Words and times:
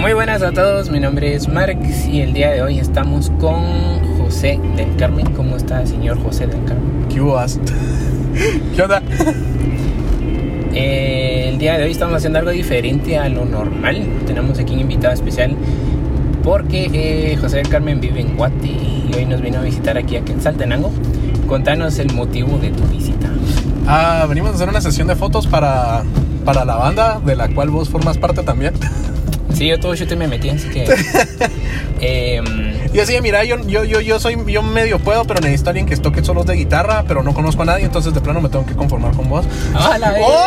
Muy 0.00 0.12
buenas 0.12 0.42
a 0.42 0.52
todos, 0.52 0.90
mi 0.90 1.00
nombre 1.00 1.34
es 1.34 1.48
Marx 1.48 2.06
y 2.06 2.20
el 2.20 2.32
día 2.32 2.52
de 2.52 2.62
hoy 2.62 2.78
estamos 2.78 3.30
con 3.40 3.64
José 4.16 4.60
del 4.76 4.94
Carmen. 4.96 5.26
¿Cómo 5.32 5.56
está, 5.56 5.84
señor 5.86 6.22
José 6.22 6.46
del 6.46 6.64
Carmen? 6.64 7.06
¿Qué 7.08 7.20
hubo? 7.20 7.36
¿Qué 8.76 8.82
onda? 8.82 9.02
Eh, 10.72 11.48
el 11.48 11.58
día 11.58 11.76
de 11.76 11.84
hoy 11.84 11.90
estamos 11.90 12.14
haciendo 12.14 12.38
algo 12.38 12.52
diferente 12.52 13.18
a 13.18 13.28
lo 13.28 13.44
normal. 13.44 14.06
Tenemos 14.24 14.60
aquí 14.60 14.74
un 14.74 14.80
invitado 14.80 15.12
especial 15.12 15.56
porque 16.44 16.88
eh, 16.92 17.36
José 17.36 17.56
del 17.56 17.68
Carmen 17.68 18.00
vive 18.00 18.20
en 18.20 18.36
Guate 18.36 18.68
y 18.68 19.10
hoy 19.16 19.26
nos 19.26 19.40
vino 19.40 19.58
a 19.58 19.62
visitar 19.62 19.98
aquí 19.98 20.16
a 20.16 20.24
Quetzaltenango. 20.24 20.92
Contanos 21.48 21.98
el 21.98 22.12
motivo 22.14 22.56
de 22.58 22.70
tu 22.70 22.84
visita. 22.84 23.28
Ah, 23.88 24.26
venimos 24.28 24.52
a 24.52 24.54
hacer 24.54 24.68
una 24.68 24.80
sesión 24.80 25.08
de 25.08 25.16
fotos 25.16 25.48
para, 25.48 26.04
para 26.44 26.64
la 26.64 26.76
banda 26.76 27.18
de 27.18 27.34
la 27.34 27.48
cual 27.48 27.70
vos 27.70 27.88
formas 27.88 28.16
parte 28.16 28.44
también. 28.44 28.74
Sí, 29.58 29.66
yo 29.66 29.78
todo 29.80 29.94
te 30.06 30.14
me 30.16 30.28
metí, 30.28 30.50
así 30.50 30.68
que... 30.68 30.84
eh, 32.00 32.40
Y 32.94 33.00
así, 33.00 33.20
mira, 33.20 33.42
yo, 33.44 33.56
yo, 33.66 33.84
yo, 33.84 34.00
yo 34.00 34.20
soy, 34.20 34.36
yo 34.46 34.62
medio 34.62 34.98
puedo, 35.00 35.24
pero 35.24 35.40
necesito 35.40 35.68
a 35.68 35.72
alguien 35.72 35.86
que 35.86 35.96
toque 35.96 36.22
solos 36.24 36.46
de 36.46 36.54
guitarra, 36.54 37.04
pero 37.08 37.22
no 37.24 37.34
conozco 37.34 37.62
a 37.62 37.64
nadie, 37.66 37.84
entonces 37.84 38.14
de 38.14 38.20
plano 38.20 38.40
me 38.40 38.48
tengo 38.48 38.64
que 38.64 38.74
conformar 38.74 39.12
con 39.14 39.28
vos. 39.28 39.44
¡Ah, 39.74 39.98
la 39.98 40.14
¡Oh! 40.22 40.46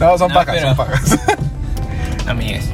No, 0.00 0.18
son 0.18 0.28
No, 0.28 0.34
pero- 0.44 0.60
son 0.68 0.76
pajas. 0.76 1.18
Amigas. 2.26 2.64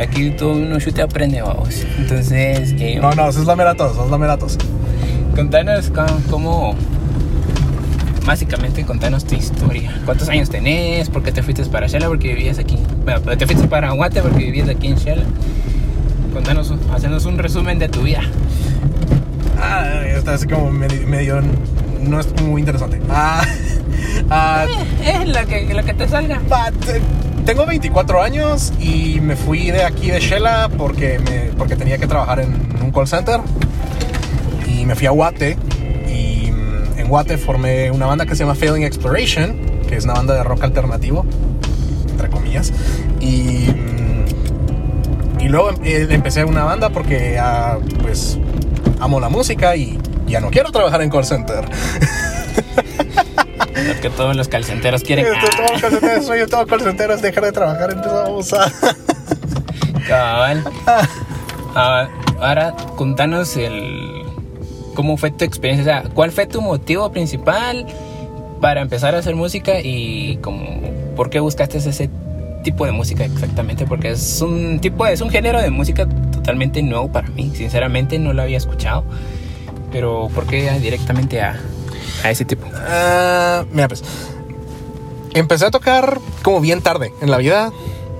Aquí 0.00 0.30
todo 0.30 0.50
uno 0.54 0.80
chute 0.80 1.00
aprende, 1.02 1.40
vamos. 1.40 1.86
Entonces, 1.98 2.74
eh, 2.80 2.98
No, 3.00 3.12
no, 3.12 3.28
eso 3.28 3.40
es 3.40 3.46
la 3.46 3.54
meratos, 3.54 3.92
eso 3.92 4.04
es 4.04 4.10
la 4.10 4.18
meratos. 4.18 4.58
contanos 5.36 5.90
cómo, 5.90 6.16
cómo- 6.30 6.74
Básicamente, 8.24 8.84
contanos 8.84 9.24
tu 9.24 9.34
historia. 9.34 10.00
¿Cuántos 10.04 10.28
años 10.28 10.48
tenés? 10.48 11.10
¿Por 11.10 11.22
qué 11.22 11.30
te 11.32 11.42
fuiste 11.42 11.64
para 11.66 11.86
Shela? 11.86 12.06
Porque 12.08 12.34
vivías 12.34 12.58
aquí. 12.58 12.78
Bueno, 13.04 13.20
te 13.20 13.46
fuiste 13.46 13.68
para 13.68 13.90
Guate 13.90 14.22
porque 14.22 14.44
vivías 14.44 14.68
aquí 14.68 14.88
en 14.88 14.96
Shela. 14.96 15.24
Contanos, 16.32 16.72
hacenos 16.92 17.26
un 17.26 17.38
resumen 17.38 17.78
de 17.78 17.88
tu 17.88 18.02
vida. 18.02 18.20
Ah, 19.60 20.02
está 20.06 20.34
así 20.34 20.46
como 20.46 20.70
medio, 20.70 21.06
medio- 21.06 21.42
no 22.00 22.18
es 22.20 22.28
muy 22.42 22.60
interesante. 22.60 23.00
Ah, 23.10 23.42
ah, 24.30 24.66
Eh, 25.02 25.18
es 25.22 25.28
la 25.28 25.44
que, 25.44 25.72
la 25.74 25.82
que 25.82 25.94
te 25.94 26.08
salga. 26.08 26.40
Tengo 27.44 27.66
24 27.66 28.22
años 28.22 28.72
y 28.80 29.20
me 29.20 29.36
fui 29.36 29.70
de 29.70 29.84
aquí 29.84 30.10
de 30.10 30.18
Shela 30.18 30.70
porque, 30.78 31.18
me, 31.18 31.52
porque 31.58 31.76
tenía 31.76 31.98
que 31.98 32.06
trabajar 32.06 32.40
en 32.40 32.54
un 32.82 32.90
call 32.90 33.06
center. 33.06 33.40
Y 34.66 34.86
me 34.86 34.94
fui 34.94 35.06
a 35.06 35.10
Guate. 35.10 35.56
En 37.04 37.10
Guate 37.10 37.36
formé 37.36 37.90
una 37.90 38.06
banda 38.06 38.24
que 38.24 38.34
se 38.34 38.44
llama 38.44 38.54
Failing 38.54 38.82
Exploration, 38.82 39.54
que 39.86 39.96
es 39.96 40.04
una 40.04 40.14
banda 40.14 40.34
de 40.36 40.42
rock 40.42 40.64
alternativo, 40.64 41.26
entre 42.10 42.30
comillas. 42.30 42.72
Y, 43.20 43.68
mm, 43.68 45.40
y 45.40 45.48
luego 45.48 45.72
eh, 45.84 46.06
empecé 46.08 46.46
una 46.46 46.64
banda 46.64 46.88
porque 46.88 47.38
ah, 47.38 47.76
pues 48.00 48.38
amo 49.00 49.20
la 49.20 49.28
música 49.28 49.76
y 49.76 49.98
ya 50.26 50.40
no 50.40 50.50
quiero 50.50 50.72
trabajar 50.72 51.02
en 51.02 51.10
call 51.10 51.26
center. 51.26 51.66
Lo 53.86 54.00
que 54.00 54.08
todos 54.08 54.34
los 54.34 54.48
calcenteros 54.48 55.02
quieren. 55.02 55.26
Yo 55.26 55.32
todo 55.32 55.50
call 55.78 55.90
center, 55.90 56.22
soy 56.22 56.46
todo 56.46 56.66
call 56.66 56.80
center 56.80 57.10
es 57.10 57.20
dejar 57.20 57.44
de 57.44 57.52
trabajar 57.52 57.90
en 57.90 57.98
esa 57.98 58.12
babosada. 58.12 58.72
Cabal. 60.08 60.64
Ah, 61.76 62.08
ahora, 62.38 62.72
contanos 62.94 63.56
el 63.56 64.13
cómo 64.94 65.16
fue 65.16 65.30
tu 65.30 65.44
experiencia, 65.44 65.98
o 65.98 66.02
sea, 66.02 66.10
cuál 66.14 66.30
fue 66.32 66.46
tu 66.46 66.60
motivo 66.62 67.10
principal 67.12 67.86
para 68.60 68.80
empezar 68.80 69.14
a 69.14 69.18
hacer 69.18 69.34
música 69.36 69.80
y 69.80 70.38
como 70.38 70.64
por 71.16 71.28
qué 71.30 71.40
buscaste 71.40 71.78
ese 71.78 72.08
tipo 72.62 72.86
de 72.86 72.92
música 72.92 73.24
exactamente, 73.24 73.84
porque 73.86 74.12
es 74.12 74.40
un 74.40 74.78
tipo, 74.80 75.06
es 75.06 75.20
un 75.20 75.28
género 75.30 75.60
de 75.60 75.70
música 75.70 76.06
totalmente 76.32 76.82
nuevo 76.82 77.08
para 77.12 77.28
mí. 77.28 77.52
Sinceramente 77.54 78.18
no 78.18 78.32
lo 78.32 78.40
había 78.42 78.56
escuchado, 78.56 79.04
pero 79.92 80.28
¿por 80.34 80.46
qué 80.46 80.70
directamente 80.80 81.42
a, 81.42 81.60
a 82.22 82.30
ese 82.30 82.44
tipo? 82.46 82.66
Ah, 82.74 83.64
mira, 83.70 83.88
pues. 83.88 84.02
Empecé 85.34 85.66
a 85.66 85.70
tocar 85.70 86.20
como 86.42 86.60
bien 86.60 86.80
tarde 86.80 87.12
en 87.20 87.30
la 87.30 87.38
vida. 87.38 87.72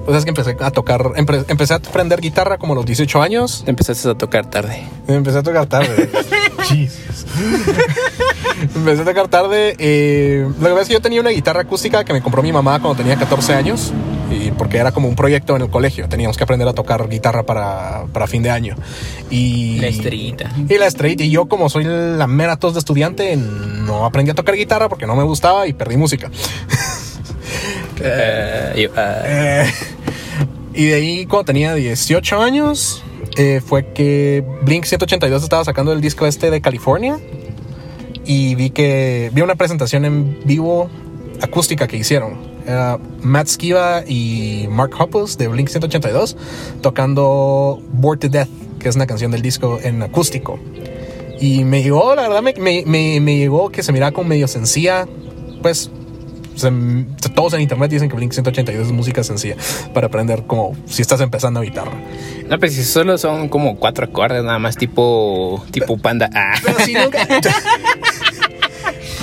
O 0.06 0.09
sea, 0.10 0.19
es 0.19 0.25
que 0.25 0.31
empecé 0.31 0.56
a 0.60 0.70
tocar. 0.72 1.00
empe- 1.15 1.44
empecé 1.49 1.72
a 1.72 1.76
aprender 1.76 2.20
guitarra 2.20 2.59
como 2.59 2.72
a 2.75 2.76
los 2.76 2.84
18 2.84 3.22
años. 3.22 3.62
Te 3.65 3.70
empezaste 3.70 4.10
a 4.10 4.15
tocar 4.15 4.50
tarde. 4.50 4.82
Empecé 5.09 5.38
a 5.38 5.43
tocar 5.43 5.65
tarde. 5.66 6.10
Jesus. 6.66 7.26
empecé 8.75 9.02
a 9.02 9.04
tocar 9.04 9.28
tarde. 9.28 9.75
eh, 9.78 10.47
lo 10.47 10.54
que 10.54 10.70
pasa 10.70 10.82
es 10.82 10.88
que 10.88 10.94
yo 10.94 11.00
tenía 11.00 11.20
una 11.20 11.30
guitarra 11.30 11.62
acústica 11.62 12.04
que 12.04 12.12
me 12.12 12.22
compró 12.22 12.42
mi 12.42 12.52
mamá 12.52 12.80
cuando 12.80 12.97
tenía 13.02 13.16
14 13.16 13.54
años. 13.54 13.92
Y 14.30 14.50
porque 14.52 14.78
era 14.78 14.91
como 14.91 15.08
un 15.08 15.14
proyecto 15.14 15.54
en 15.54 15.62
el 15.62 15.70
colegio. 15.70 16.08
Teníamos 16.08 16.36
que 16.36 16.44
aprender 16.44 16.66
a 16.66 16.72
tocar 16.72 17.08
guitarra 17.08 17.44
para, 17.44 18.06
para 18.12 18.26
fin 18.26 18.42
de 18.42 18.50
año. 18.50 18.75
Y. 19.30 19.78
La 19.80 19.88
estrellita. 19.88 20.50
Y 20.69 20.78
la 20.78 20.86
straight, 20.86 21.20
y 21.20 21.30
yo 21.30 21.47
como 21.47 21.69
soy 21.69 21.84
la 21.84 22.26
mera 22.26 22.56
tos 22.56 22.72
de 22.72 22.78
estudiante, 22.81 23.36
no 23.36 24.04
aprendí 24.06 24.31
a 24.31 24.34
tocar 24.34 24.56
guitarra 24.56 24.88
porque 24.88 25.06
no 25.06 25.14
me 25.14 25.22
gustaba 25.25 25.66
y 25.69 25.72
perdí 25.72 25.96
música. 25.96 26.31
Eh, 28.00 28.91
ah, 28.96 29.22
Eh, 29.25 29.72
y 30.75 30.86
de 30.86 30.94
ahí 30.94 31.26
cuando 31.26 31.44
tenía 31.44 31.75
18 31.75 32.42
años, 32.42 33.02
eh, 33.37 33.61
fue 33.65 33.93
que 33.93 34.45
Blink 34.62 34.84
182 34.84 35.43
estaba 35.43 35.65
sacando 35.65 35.93
el 35.93 36.00
disco 36.00 36.27
este 36.27 36.50
de 36.50 36.61
California. 36.61 37.19
Y 38.27 38.55
vi 38.55 38.71
que 38.71 39.31
vi 39.34 39.43
una 39.43 39.55
presentación 39.55 40.05
en 40.05 40.39
vivo 40.45 40.89
acústica 41.43 41.87
que 41.87 41.97
hicieron. 41.97 42.55
Matt 43.21 43.49
Skiba 43.49 44.05
y 44.09 44.67
Mark 44.71 44.93
Hoppus 44.99 45.37
de 45.37 45.49
Blink 45.49 45.69
182 45.69 46.34
tocando 46.81 47.83
Bored 47.93 48.21
to 48.21 48.28
Death, 48.31 48.49
que 48.78 48.89
es 48.89 48.97
una 48.97 49.06
canción 49.06 49.31
del 49.31 49.43
disco 49.43 49.78
en 49.83 50.03
acústico. 50.03 50.59
Y 51.41 51.65
me 51.65 51.83
llegó, 51.83 52.15
la 52.15 52.23
verdad, 52.23 52.43
me, 52.43 52.55
me, 52.59 52.84
me, 52.87 53.21
me 53.21 53.37
llegó 53.37 53.69
que 53.69 53.83
se 53.83 53.93
miraba 53.93 54.12
como 54.12 54.28
medio 54.31 54.49
sencilla. 54.49 55.06
Pues 55.61 55.91
se- 56.55 56.71
todos 57.34 57.53
en 57.55 57.61
internet 57.61 57.91
dicen 57.91 58.09
que 58.09 58.17
Blink 58.17 58.33
182 58.33 58.87
es 58.87 58.93
música 58.93 59.22
sencilla 59.22 59.56
para 59.93 60.06
aprender 60.06 60.45
como 60.45 60.77
si 60.87 61.03
estás 61.03 61.21
empezando 61.21 61.61
a 61.61 61.62
guitarra. 61.62 61.93
No, 62.49 62.59
pues 62.59 62.75
si 62.75 62.84
solo 62.84 63.19
son 63.19 63.49
como 63.49 63.77
cuatro 63.77 64.05
acordes, 64.05 64.45
nada 64.45 64.59
más 64.59 64.77
tipo, 64.77 65.65
tipo 65.71 65.99
panda. 65.99 66.31
Ah. 66.34 66.55
Pero 66.62 66.78
si 66.81 66.94
nunca. 66.94 67.27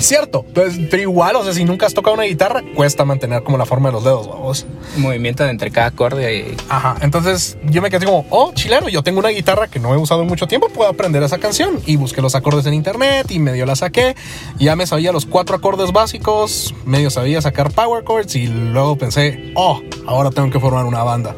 Cierto, 0.02 0.44
pues, 0.54 0.78
pero 0.90 1.02
igual, 1.02 1.36
o 1.36 1.44
sea, 1.44 1.52
si 1.52 1.64
nunca 1.64 1.86
has 1.86 1.94
tocado 1.94 2.14
una 2.14 2.24
guitarra, 2.24 2.62
cuesta 2.74 3.04
mantener 3.04 3.42
como 3.44 3.56
la 3.56 3.64
forma 3.66 3.88
de 3.88 3.92
los 3.92 4.04
dedos, 4.04 4.28
vamos. 4.28 4.66
Movimiento 4.96 5.44
de 5.44 5.50
entre 5.50 5.70
cada 5.70 5.86
acorde. 5.88 6.38
y- 6.38 6.56
Ajá, 6.68 6.96
entonces 7.02 7.56
yo 7.64 7.80
me 7.82 7.90
quedé 7.90 8.06
como, 8.06 8.26
oh, 8.30 8.52
chileno, 8.52 8.88
yo 8.88 9.02
tengo 9.02 9.20
una 9.20 9.28
guitarra 9.28 9.68
que 9.68 9.78
no 9.78 9.94
he 9.94 9.96
usado 9.96 10.22
en 10.22 10.28
mucho 10.28 10.46
tiempo, 10.48 10.68
puedo 10.68 10.90
aprender 10.90 11.22
esa 11.22 11.38
canción. 11.38 11.78
Y 11.86 11.96
busqué 11.96 12.20
los 12.20 12.34
acordes 12.34 12.66
en 12.66 12.74
internet 12.74 13.30
y 13.30 13.38
medio 13.38 13.64
la 13.64 13.76
saqué. 13.76 14.16
Ya 14.58 14.74
me 14.76 14.86
sabía 14.86 15.12
los 15.12 15.24
cuatro 15.24 15.56
acordes 15.56 15.92
básicos, 15.92 16.74
medio 16.84 17.08
sabía 17.10 17.40
sacar 17.40 17.70
power 17.70 18.04
chords 18.04 18.34
y 18.34 18.46
luego 18.48 18.96
pensé, 18.96 19.52
oh, 19.54 19.80
ahora 20.06 20.30
tengo 20.30 20.50
que 20.50 20.58
formar 20.58 20.84
una 20.84 21.02
banda. 21.04 21.34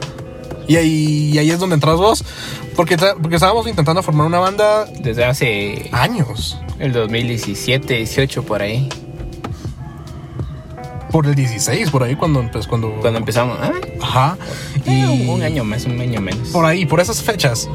Y 0.67 0.77
ahí, 0.77 1.31
y 1.35 1.39
ahí 1.39 1.51
es 1.51 1.59
donde 1.59 1.75
entras 1.75 1.97
vos, 1.99 2.25
porque, 2.75 2.97
porque 2.97 3.35
estábamos 3.37 3.67
intentando 3.69 4.03
formar 4.03 4.27
una 4.27 4.39
banda 4.39 4.87
Desde 4.87 5.25
hace 5.27 5.91
años, 5.93 6.59
el 6.79 6.93
2017, 6.93 7.95
18 7.95 8.43
por 8.45 8.63
ahí. 8.63 8.89
por 11.11 11.27
el 11.27 11.35
16, 11.37 11.91
por 11.91 12.03
ahí 12.03 12.17
cuando, 12.17 12.45
pues, 12.51 12.67
cuando, 12.67 12.91
Cuando 13.01 13.21
empezamos. 13.21 13.57
Ah, 13.61 13.73
Ajá. 14.03 14.37
un, 14.87 15.29
un 15.29 15.43
año 15.43 15.63
más, 15.63 15.85
un 15.85 16.01
año 16.01 16.21
menos. 16.21 16.49
Por 16.49 16.65
ahí, 16.67 16.87
por 16.87 16.99
esas 17.01 17.23
fechas. 17.23 17.69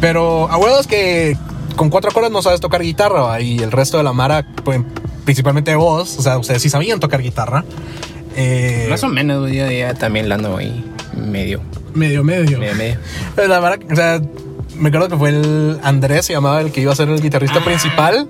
Pero 0.00 0.50
a 0.50 0.56
huevos 0.56 0.86
que 0.86 1.36
con 1.76 1.90
cuatro 1.90 2.10
acordes 2.10 2.30
no 2.30 2.40
sabes 2.40 2.60
tocar 2.60 2.82
guitarra 2.82 3.20
¿va? 3.20 3.40
y 3.40 3.58
el 3.58 3.70
resto 3.70 3.98
de 3.98 4.02
la 4.04 4.12
mara, 4.14 4.46
pues, 4.64 4.80
principalmente 5.26 5.74
vos, 5.74 6.16
o 6.18 6.22
sea, 6.22 6.38
ustedes 6.38 6.62
sí 6.62 6.70
sabían 6.70 7.00
tocar 7.00 7.20
guitarra. 7.20 7.64
Eh, 8.34 8.86
Más 8.88 9.02
o 9.04 9.08
menos, 9.08 9.40
güey, 9.40 9.56
yo 9.56 9.70
ya 9.70 9.92
también 9.94 10.28
la 10.30 10.36
ando 10.36 10.56
ahí 10.56 10.84
medio, 11.14 11.60
medio, 11.94 12.24
medio. 12.24 12.58
medio, 12.58 12.74
medio. 12.74 12.96
Pero 13.36 13.48
la 13.48 13.60
mara, 13.60 13.78
o 13.90 13.94
sea, 13.94 14.22
me 14.78 14.88
acuerdo 14.88 15.08
que 15.08 15.16
fue 15.16 15.30
el 15.30 15.78
Andrés, 15.82 16.26
se 16.26 16.32
llamaba 16.32 16.60
el 16.60 16.72
que 16.72 16.80
iba 16.80 16.92
a 16.92 16.96
ser 16.96 17.08
el 17.08 17.20
guitarrista 17.20 17.58
Ah. 17.60 17.64
principal. 17.64 18.28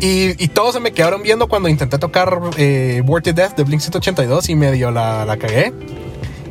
Y, 0.00 0.42
y 0.42 0.48
todos 0.48 0.74
se 0.74 0.80
me 0.80 0.92
quedaron 0.92 1.22
viendo 1.22 1.48
cuando 1.48 1.68
intenté 1.68 1.98
tocar 1.98 2.40
eh, 2.56 3.02
Bored 3.04 3.22
to 3.24 3.32
Death 3.32 3.56
de 3.56 3.62
Blink 3.64 3.80
182 3.80 4.48
y 4.48 4.54
medio 4.54 4.90
la, 4.90 5.24
la 5.24 5.36
cagué. 5.36 5.72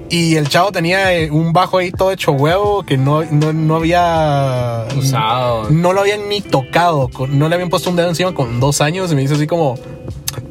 Y 0.09 0.35
el 0.35 0.47
chavo 0.47 0.71
tenía 0.71 1.13
eh, 1.15 1.31
un 1.31 1.53
bajo 1.53 1.79
ahí 1.79 1.91
todo 1.91 2.11
hecho 2.11 2.33
huevo 2.33 2.83
que 2.83 2.97
no, 2.97 3.23
no, 3.23 3.51
no 3.51 3.75
había 3.77 4.85
Usado. 4.95 5.69
No 5.71 5.91
lo 5.93 6.01
habían 6.01 6.29
ni 6.29 6.39
tocado, 6.41 7.09
no 7.29 7.49
le 7.49 7.55
habían 7.55 7.69
puesto 7.69 7.89
un 7.89 7.95
dedo 7.95 8.09
encima 8.09 8.33
con 8.35 8.59
dos 8.59 8.79
años 8.81 9.11
y 9.11 9.15
me 9.15 9.21
dice 9.21 9.33
así 9.33 9.47
como, 9.47 9.75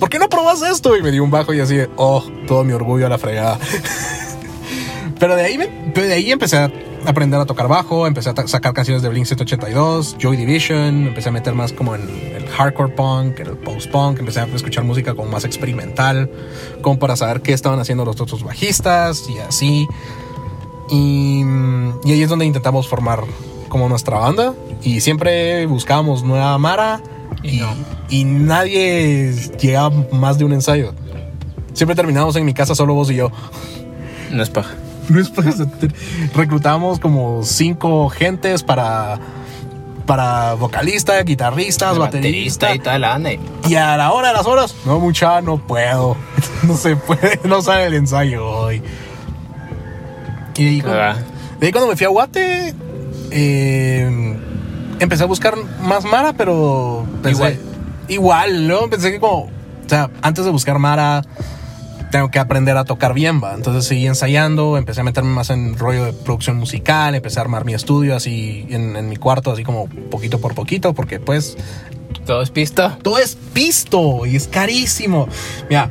¿por 0.01 0.09
qué 0.09 0.19
no 0.19 0.29
probas 0.29 0.63
esto? 0.63 0.97
Y 0.97 1.03
me 1.03 1.13
dio 1.13 1.23
un 1.23 1.31
bajo 1.31 1.55
y 1.55 1.61
así, 1.61 1.79
oh, 1.97 2.25
todo 2.49 2.65
mi 2.65 2.73
orgullo 2.73 3.07
a 3.07 3.09
la 3.09 3.19
fregada. 3.19 3.59
Pero 5.21 5.37
de 5.37 5.43
ahí, 5.45 5.59
me- 5.59 5.69
de 5.95 6.13
ahí 6.13 6.33
empecé 6.33 6.57
a 6.57 6.73
aprender 7.07 7.41
a 7.41 7.47
tocar 7.47 7.69
bajo, 7.69 8.07
empecé 8.07 8.31
a 8.31 8.47
sacar 8.47 8.73
canciones 8.73 9.03
de 9.03 9.09
Blink 9.09 9.27
182, 9.27 10.17
Joy 10.19 10.37
Division, 10.37 11.09
empecé 11.09 11.29
a 11.29 11.33
meter 11.33 11.55
más 11.55 11.73
como 11.73 11.95
en 11.95 12.03
el 12.35 12.49
hardcore 12.49 12.93
punk, 12.95 13.41
en 13.41 13.49
el 13.49 13.57
post 13.57 13.91
punk, 13.91 14.21
empecé 14.21 14.41
a 14.41 14.45
escuchar 14.45 14.85
música 14.85 15.15
como 15.15 15.31
más 15.31 15.45
experimental, 15.45 16.31
como 16.81 16.99
para 16.99 17.17
saber 17.17 17.41
qué 17.43 17.53
estaban 17.53 17.81
haciendo 17.81 18.05
los 18.05 18.21
otros 18.21 18.43
bajistas 18.43 19.29
y 19.29 19.39
así. 19.39 19.89
Y, 20.91 21.43
y 22.05 22.13
ahí 22.13 22.23
es 22.23 22.29
donde 22.29 22.45
intentamos 22.45 22.89
formar 22.89 23.25
como 23.69 23.89
nuestra 23.89 24.19
banda. 24.19 24.55
Y 24.83 25.01
siempre 25.01 25.65
buscábamos 25.67 26.23
nueva 26.23 26.59
Mara. 26.59 27.01
Y 27.43 27.57
Y, 27.57 27.61
no. 27.61 27.75
y 28.11 28.25
nadie 28.25 29.33
llegaba 29.59 29.95
más 30.13 30.39
de 30.39 30.45
un 30.45 30.53
ensayo. 30.53 30.93
Siempre 31.73 31.97
terminábamos 31.97 32.37
en 32.37 32.45
mi 32.45 32.53
casa 32.53 32.75
solo 32.75 32.95
vos 32.95 33.11
y 33.11 33.15
yo. 33.15 33.31
No 34.31 34.43
es 34.43 34.51
paja. 34.51 34.75
Reclutamos 36.35 37.01
como 37.01 37.43
cinco 37.45 38.09
gentes 38.09 38.63
para, 38.63 39.19
para 40.07 40.55
vocalista, 40.55 41.21
guitarristas, 41.23 41.99
baterista. 41.99 42.75
y 42.75 42.79
banda. 42.79 43.31
Y 43.69 43.75
a 43.75 43.97
la 43.97 44.13
hora 44.13 44.29
de 44.29 44.35
las 44.35 44.47
horas, 44.47 44.75
no, 44.87 44.99
mucha, 45.01 45.41
no 45.41 45.59
puedo. 45.59 46.17
No 46.63 46.77
se 46.77 46.95
puede, 46.95 47.41
no 47.45 47.61
sale 47.61 47.87
el 47.87 47.95
ensayo 47.95 48.47
hoy. 48.49 48.81
Y 50.57 50.63
de 50.65 50.71
ahí, 50.71 50.81
cuando, 50.81 51.01
Ah. 51.03 51.17
de 51.59 51.67
ahí 51.67 51.73
cuando 51.73 51.91
me 51.91 51.97
fui 51.97 52.07
a 52.07 52.09
Guate, 52.09 52.73
eh, 53.33 54.39
empecé 55.01 55.25
a 55.25 55.27
buscar 55.27 55.57
más 55.83 56.05
Mara, 56.05 56.35
pero 56.35 57.05
pensé, 57.21 57.43
Igual. 57.43 57.59
igual, 58.07 58.69
¿no? 58.69 58.89
Pensé 58.89 59.11
que 59.11 59.19
como, 59.19 59.45
o 59.47 59.51
sea, 59.89 60.09
antes 60.23 60.45
de 60.45 60.53
buscar 60.53 60.79
Mara, 60.79 61.25
tengo 62.13 62.31
que 62.31 62.39
aprender 62.39 62.77
a 62.77 62.85
tocar 62.85 63.15
bien, 63.15 63.43
va. 63.43 63.55
Entonces 63.55 63.85
seguí 63.87 64.07
ensayando, 64.07 64.77
empecé 64.77 65.01
a 65.01 65.05
meterme 65.05 65.31
más 65.31 65.51
en 65.51 65.77
rollo 65.77 66.05
de 66.05 66.13
producción 66.13 66.57
musical, 66.59 67.17
empecé 67.17 67.41
a 67.41 67.43
armar 67.43 67.65
mi 67.65 67.75
estudio 67.75 68.15
así 68.15 68.67
en, 68.71 68.95
en 68.95 69.09
mi 69.09 69.17
cuarto, 69.17 69.51
así 69.51 69.65
como 69.65 69.89
poquito 69.89 70.39
por 70.41 70.55
poquito, 70.55 70.93
porque 70.93 71.19
pues 71.19 71.57
Todo 72.27 72.43
es 72.43 72.51
pisto. 72.51 72.97
todo 73.03 73.19
es 73.19 73.35
pisto 73.53 74.27
y 74.27 74.37
es 74.37 74.47
carísimo. 74.47 75.27
Mira, 75.69 75.91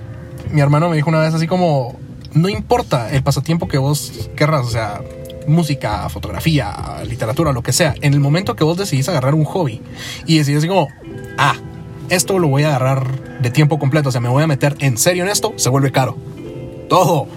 mi 0.51 0.61
hermano 0.61 0.89
me 0.89 0.95
dijo 0.95 1.09
una 1.09 1.19
vez 1.19 1.33
así 1.33 1.47
como, 1.47 1.97
no 2.33 2.47
importa 2.47 3.11
el 3.11 3.23
pasatiempo 3.23 3.67
que 3.67 3.79
vos 3.79 4.29
querrás, 4.35 4.65
o 4.65 4.69
sea, 4.69 5.01
música, 5.47 6.07
fotografía, 6.09 7.01
literatura, 7.03 7.51
lo 7.51 7.63
que 7.63 7.73
sea, 7.73 7.95
en 7.99 8.13
el 8.13 8.19
momento 8.19 8.55
que 8.55 8.63
vos 8.63 8.77
decidís 8.77 9.09
agarrar 9.09 9.33
un 9.33 9.43
hobby 9.43 9.81
y 10.27 10.37
decidís 10.37 10.59
así 10.59 10.67
como, 10.67 10.87
ah, 11.39 11.55
esto 12.11 12.37
lo 12.37 12.47
voy 12.47 12.63
a 12.63 12.75
agarrar 12.75 13.39
de 13.39 13.49
tiempo 13.49 13.79
completo, 13.79 14.09
o 14.09 14.11
sea, 14.11 14.21
me 14.21 14.29
voy 14.29 14.43
a 14.43 14.47
meter 14.47 14.75
en 14.79 14.97
serio 14.97 15.23
en 15.23 15.29
esto, 15.29 15.53
se 15.55 15.69
vuelve 15.69 15.91
caro. 15.91 16.17
Todo. 16.89 17.27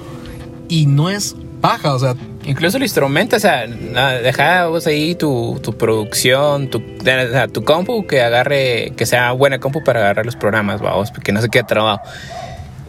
Y 0.68 0.86
no 0.86 1.08
es 1.08 1.36
paja, 1.60 1.94
o 1.94 1.98
sea, 1.98 2.14
Incluso 2.46 2.76
el 2.76 2.82
instrumento, 2.82 3.36
o 3.36 3.38
sea, 3.38 3.66
deja 3.66 4.66
vos 4.66 4.86
ahí 4.86 5.14
tu, 5.14 5.58
tu 5.62 5.72
producción, 5.78 6.68
tu, 6.68 6.78
o 6.78 7.02
sea, 7.02 7.48
tu 7.48 7.64
compu 7.64 8.06
que 8.06 8.20
agarre, 8.20 8.92
que 8.96 9.06
sea 9.06 9.32
buena 9.32 9.58
compu 9.60 9.82
para 9.82 10.00
agarrar 10.00 10.26
los 10.26 10.36
programas, 10.36 10.82
vamos, 10.82 11.10
que 11.10 11.32
no 11.32 11.40
se 11.40 11.48
quede 11.48 11.64
trabado. 11.64 12.00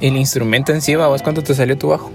El 0.02 0.18
instrumento 0.18 0.74
en 0.74 0.82
sí, 0.82 0.96
vos, 0.96 1.22
¿cuánto 1.22 1.42
te 1.42 1.56
salió 1.56 1.78
tu 1.78 1.88
bajo? 1.88 2.12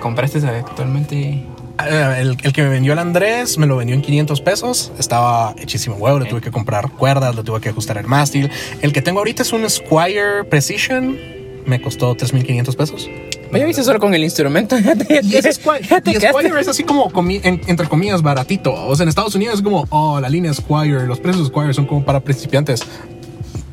¿Compraste 0.00 0.46
actualmente? 0.46 1.46
Eh, 1.88 2.20
El, 2.20 2.36
el 2.42 2.52
que 2.52 2.62
me 2.62 2.68
vendió 2.68 2.92
el 2.92 2.98
Andrés 2.98 3.58
me 3.58 3.66
lo 3.66 3.76
vendió 3.76 3.94
en 3.94 4.02
500 4.02 4.40
pesos. 4.40 4.92
Estaba 4.98 5.54
hechísimo 5.58 5.96
huevo. 5.96 6.18
Le 6.18 6.26
tuve 6.26 6.40
que 6.40 6.50
comprar 6.50 6.90
cuerdas, 6.90 7.34
le 7.34 7.42
tuve 7.42 7.60
que 7.60 7.68
ajustar 7.70 7.98
el 7.98 8.06
mástil. 8.06 8.50
El 8.80 8.92
que 8.92 9.02
tengo 9.02 9.18
ahorita 9.20 9.42
es 9.42 9.52
un 9.52 9.68
Squire 9.68 10.44
Precision. 10.48 11.18
Me 11.66 11.80
costó 11.80 12.16
3.500 12.16 12.76
pesos. 12.76 13.08
Oye, 13.52 13.64
viste 13.66 13.84
solo 13.84 14.00
con 14.00 14.14
el 14.14 14.24
instrumento. 14.24 14.78
Ya 14.78 14.96
te, 14.96 15.20
Y 15.22 15.36
ese 15.36 15.52
Squire, 15.52 15.82
ya 15.86 16.00
te 16.00 16.10
y 16.10 16.14
quedaste. 16.14 16.40
Squire 16.40 16.60
es 16.60 16.68
así 16.68 16.84
como, 16.84 17.10
comi- 17.10 17.40
en- 17.44 17.60
entre 17.66 17.86
comillas, 17.88 18.22
baratito. 18.22 18.72
O 18.72 18.96
sea, 18.96 19.04
en 19.04 19.08
Estados 19.10 19.34
Unidos 19.34 19.56
es 19.56 19.62
como, 19.62 19.86
oh, 19.90 20.18
la 20.20 20.28
línea 20.28 20.52
Squire, 20.54 21.06
los 21.06 21.20
precios 21.20 21.48
Squire 21.48 21.72
son 21.74 21.86
como 21.86 22.04
para 22.04 22.20
principiantes. 22.20 22.82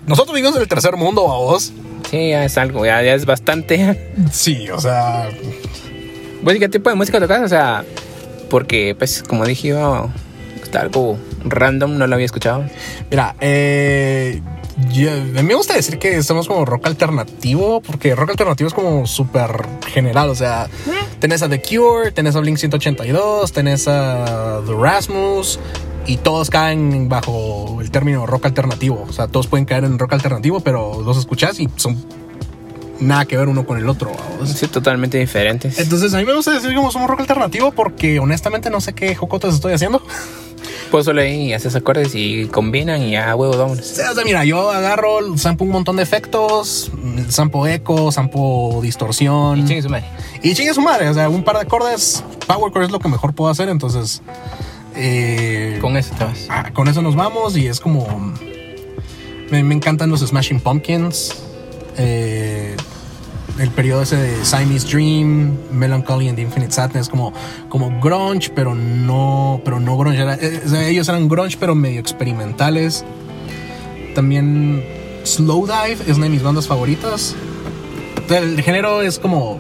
Nosotros 0.06 0.36
vivimos 0.36 0.56
en 0.56 0.64
el 0.64 0.68
tercer 0.68 0.96
mundo, 0.98 1.22
a 1.32 1.38
vos. 1.38 1.72
Sí, 2.10 2.30
ya 2.30 2.44
es 2.44 2.58
algo, 2.58 2.86
ya, 2.86 3.02
ya 3.04 3.14
es 3.14 3.26
bastante. 3.26 4.14
Sí, 4.32 4.70
o 4.70 4.80
sea, 4.80 5.30
¿Vos 5.30 5.44
y 5.44 5.89
qué 6.60 6.70
tipo 6.70 6.90
de 6.90 6.96
música 6.96 7.20
tocas? 7.20 7.42
O 7.44 7.48
sea, 7.48 7.84
porque, 8.50 8.96
pues, 8.98 9.24
como 9.24 9.46
dije 9.46 9.76
está 10.64 10.82
algo 10.82 11.18
random, 11.46 11.98
no 11.98 12.06
lo 12.08 12.14
había 12.16 12.26
escuchado. 12.26 12.64
Mira, 13.10 13.36
eh, 13.40 14.42
yo- 14.92 15.12
a 15.12 15.16
mí 15.16 15.44
me 15.44 15.56
gusta 15.56 15.74
decir 15.76 15.98
que 15.98 16.16
estamos 16.18 16.48
como 16.48 16.64
rock 16.66 16.86
alternativo, 16.88 17.82
porque 17.82 18.14
rock 18.16 18.32
alternativo 18.32 18.68
es 18.68 18.74
como 18.74 19.06
súper 19.08 19.66
general, 19.88 20.30
o 20.30 20.36
sea, 20.36 20.68
tenés 21.20 21.42
a 21.42 21.50
The 21.50 21.62
Cure, 21.62 22.12
tenés 22.12 22.36
a 22.36 22.40
Blink 22.40 22.58
182, 22.58 23.52
tenés 23.52 23.88
a 23.88 24.62
The 24.66 24.74
Rasmus, 24.74 25.60
y 26.06 26.18
todos 26.18 26.50
caen 26.50 27.10
bajo 27.10 27.80
el 27.82 27.92
término 27.92 28.26
rock 28.26 28.46
alternativo, 28.46 29.06
o 29.08 29.14
sea, 29.14 29.28
todos 29.28 29.48
pueden 29.48 29.66
caer 29.66 29.84
en 29.84 29.98
rock 30.00 30.14
alternativo, 30.14 30.60
pero 30.60 31.02
los 31.04 31.18
escuchás 31.18 31.60
y 31.60 31.68
son 31.76 31.98
nada 33.00 33.26
que 33.26 33.38
ver 33.38 33.48
uno 33.48 33.66
con 33.66 33.78
el 33.78 33.88
otro. 33.90 34.12
¿vamos? 34.12 34.50
Sí, 34.50 34.68
totalmente 34.68 35.18
diferentes. 35.18 35.80
Entonces, 35.80 36.14
a 36.14 36.18
mí 36.18 36.26
me 36.26 36.34
gusta 36.34 36.52
decir 36.52 36.74
como 36.76 36.92
somos 36.92 37.10
rock 37.10 37.22
alternativo 37.22 37.72
porque 37.72 38.20
honestamente 38.20 38.70
no 38.70 38.82
sé 38.82 38.94
qué 38.94 39.16
jocotas 39.16 39.54
estoy 39.56 39.74
haciendo. 39.74 40.02
Pues 40.92 41.06
solo 41.06 41.22
ahí 41.22 41.54
haces 41.54 41.76
acordes 41.76 42.16
y 42.16 42.48
combinan 42.48 43.04
y 43.04 43.12
ya, 43.12 43.36
huevo, 43.36 43.56
vámonos. 43.56 43.92
O 43.92 43.96
sea, 43.96 44.12
mira, 44.26 44.44
yo 44.44 44.72
agarro, 44.72 45.38
sampo 45.38 45.64
un 45.64 45.70
montón 45.70 45.98
de 45.98 46.04
efectos, 46.04 46.92
sampo 47.30 47.68
eco, 47.68 48.12
sampo 48.12 48.80
distorsión. 48.82 49.60
Y 49.60 49.66
chingue 49.66 49.84
su 49.84 49.90
madre. 49.90 50.06
Y 50.42 50.54
chingue 50.56 50.74
su 50.74 50.82
madre, 50.82 51.08
o 51.10 51.14
sea, 51.14 51.30
un 51.30 51.44
par 51.44 51.58
de 51.58 51.62
acordes, 51.62 52.24
power 52.48 52.74
chord 52.74 52.86
es 52.86 52.92
lo 52.92 53.00
que 53.00 53.08
mejor 53.08 53.34
puedo 53.36 53.52
hacer, 53.52 53.70
entonces 53.70 54.22
eh, 54.96 55.78
Con 55.80 55.96
eso 55.96 56.16
te 56.18 56.24
vas. 56.26 56.48
ah, 56.50 56.72
con 56.74 56.88
eso 56.88 57.02
nos 57.04 57.16
vamos 57.16 57.56
y 57.56 57.68
es 57.68 57.80
como... 57.80 58.34
Me, 59.52 59.64
me 59.64 59.76
encantan 59.76 60.10
los 60.10 60.22
Smashing 60.22 60.60
Pumpkins, 60.60 61.36
eh, 61.98 62.76
el 63.60 63.70
periodo 63.72 64.02
ese 64.04 64.16
de 64.18 64.46
Siamese 64.46 64.88
Dream, 64.88 65.58
Melancholy 65.72 66.28
and 66.30 66.36
the 66.38 66.42
Infinite 66.44 66.72
Sadness, 66.72 67.10
como, 67.10 67.34
como 67.70 68.00
grunge, 68.00 68.50
pero 68.54 68.74
no, 68.76 69.62
pero 69.66 69.80
no 69.80 69.98
grunge. 69.98 70.20
Era- 70.22 70.36
eh, 70.36 70.90
ellos 70.90 71.08
eran 71.10 71.28
grunge, 71.28 71.58
pero 71.60 71.76
medio 71.76 72.00
experimentales. 72.00 73.04
También 74.16 74.84
Slowdive 75.24 75.98
es 76.08 76.16
una 76.18 76.26
de 76.26 76.30
mis 76.32 76.44
bandas 76.44 76.68
favoritas. 76.68 77.36
El 78.30 78.62
género 78.62 79.02
es 79.02 79.20
como. 79.20 79.60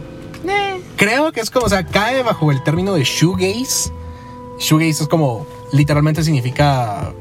Creo 0.95 1.31
que 1.31 1.40
es 1.40 1.50
como, 1.50 1.66
o 1.66 1.69
sea, 1.69 1.86
cae 1.86 2.24
bajo 2.24 2.52
el 2.52 2.62
término 2.63 2.94
de 2.94 3.04
shoegaze. 3.06 3.90
Shoegaze 4.60 5.04
es 5.04 5.07
como, 5.07 5.45
literalmente 5.72 6.24
significa 6.25 7.13